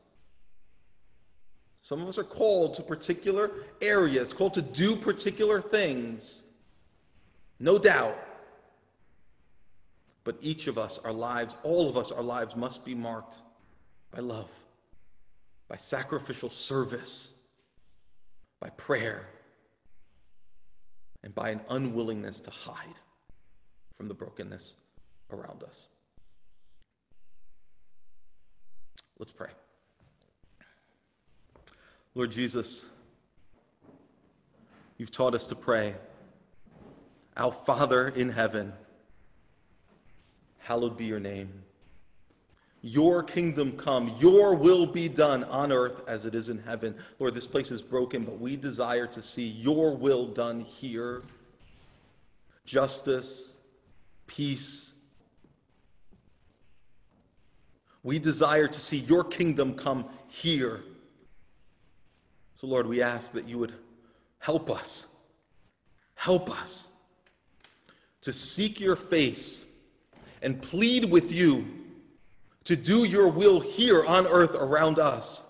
Some 1.79 2.01
of 2.01 2.09
us 2.09 2.17
are 2.17 2.25
called 2.25 2.73
to 2.73 2.81
particular 2.81 3.49
areas, 3.81 4.33
called 4.33 4.55
to 4.55 4.61
do 4.61 4.93
particular 4.93 5.61
things. 5.61 6.41
No 7.61 7.79
doubt. 7.79 8.17
But 10.25 10.37
each 10.41 10.67
of 10.67 10.77
us, 10.77 10.99
our 11.05 11.13
lives, 11.13 11.55
all 11.63 11.87
of 11.87 11.97
us, 11.97 12.11
our 12.11 12.23
lives 12.23 12.55
must 12.55 12.83
be 12.83 12.95
marked 12.95 13.37
by 14.11 14.19
love, 14.19 14.49
by 15.69 15.77
sacrificial 15.77 16.49
service, 16.49 17.31
by 18.59 18.69
prayer, 18.71 19.27
and 21.23 21.33
by 21.33 21.51
an 21.51 21.61
unwillingness 21.69 22.39
to 22.41 22.49
hide 22.49 22.95
from 23.95 24.07
the 24.07 24.15
brokenness 24.15 24.73
around 25.31 25.63
us. 25.63 25.87
Let's 29.19 29.31
pray. 29.31 29.51
Lord 32.15 32.31
Jesus, 32.31 32.83
you've 34.97 35.11
taught 35.11 35.35
us 35.35 35.45
to 35.47 35.55
pray, 35.55 35.93
Our 37.37 37.51
Father 37.51 38.07
in 38.07 38.31
heaven 38.31 38.73
hallowed 40.65 40.97
be 40.97 41.05
your 41.05 41.19
name. 41.19 41.61
Your 42.81 43.21
kingdom 43.21 43.73
come, 43.73 44.15
your 44.19 44.55
will 44.55 44.87
be 44.87 45.07
done 45.07 45.43
on 45.43 45.71
earth 45.71 46.01
as 46.07 46.25
it 46.25 46.33
is 46.33 46.49
in 46.49 46.57
heaven. 46.57 46.95
Lord, 47.19 47.35
this 47.35 47.45
place 47.45 47.69
is 47.69 47.83
broken, 47.83 48.23
but 48.23 48.39
we 48.39 48.55
desire 48.55 49.05
to 49.07 49.21
see 49.21 49.45
your 49.45 49.95
will 49.95 50.25
done 50.25 50.61
here. 50.61 51.21
Justice, 52.65 53.57
peace. 54.25 54.93
We 58.01 58.17
desire 58.17 58.67
to 58.67 58.79
see 58.79 58.97
your 58.97 59.23
kingdom 59.23 59.75
come 59.75 60.05
here. 60.27 60.81
So, 62.55 62.65
Lord, 62.65 62.87
we 62.87 63.03
ask 63.03 63.31
that 63.33 63.47
you 63.47 63.59
would 63.59 63.73
help 64.39 64.71
us, 64.71 65.05
help 66.15 66.49
us 66.49 66.87
to 68.21 68.33
seek 68.33 68.79
your 68.79 68.95
face 68.95 69.64
and 70.45 70.61
plead 70.61 71.05
with 71.05 71.31
you 71.31 71.65
to 72.65 72.75
do 72.75 73.03
your 73.03 73.27
will 73.27 73.59
here 73.59 74.05
on 74.05 74.27
earth 74.27 74.53
around 74.53 74.99
us. 74.99 75.41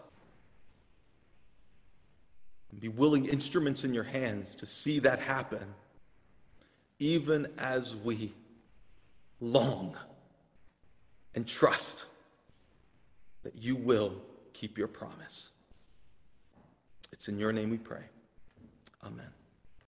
And 2.71 2.79
be 2.79 2.87
willing 2.87 3.25
instruments 3.25 3.83
in 3.83 3.93
your 3.93 4.05
hands 4.05 4.55
to 4.55 4.65
see 4.65 4.99
that 4.99 5.19
happen, 5.19 5.65
even 6.97 7.47
as 7.57 7.93
we 7.93 8.33
long 9.41 9.97
and 11.35 11.45
trust 11.45 12.05
that 13.43 13.61
you 13.61 13.75
will 13.75 14.13
keep 14.53 14.77
your 14.77 14.87
promise. 14.87 15.49
It's 17.11 17.27
in 17.27 17.37
your 17.37 17.51
name 17.51 17.69
we 17.69 17.77
pray. 17.77 18.03
Amen. 19.03 19.27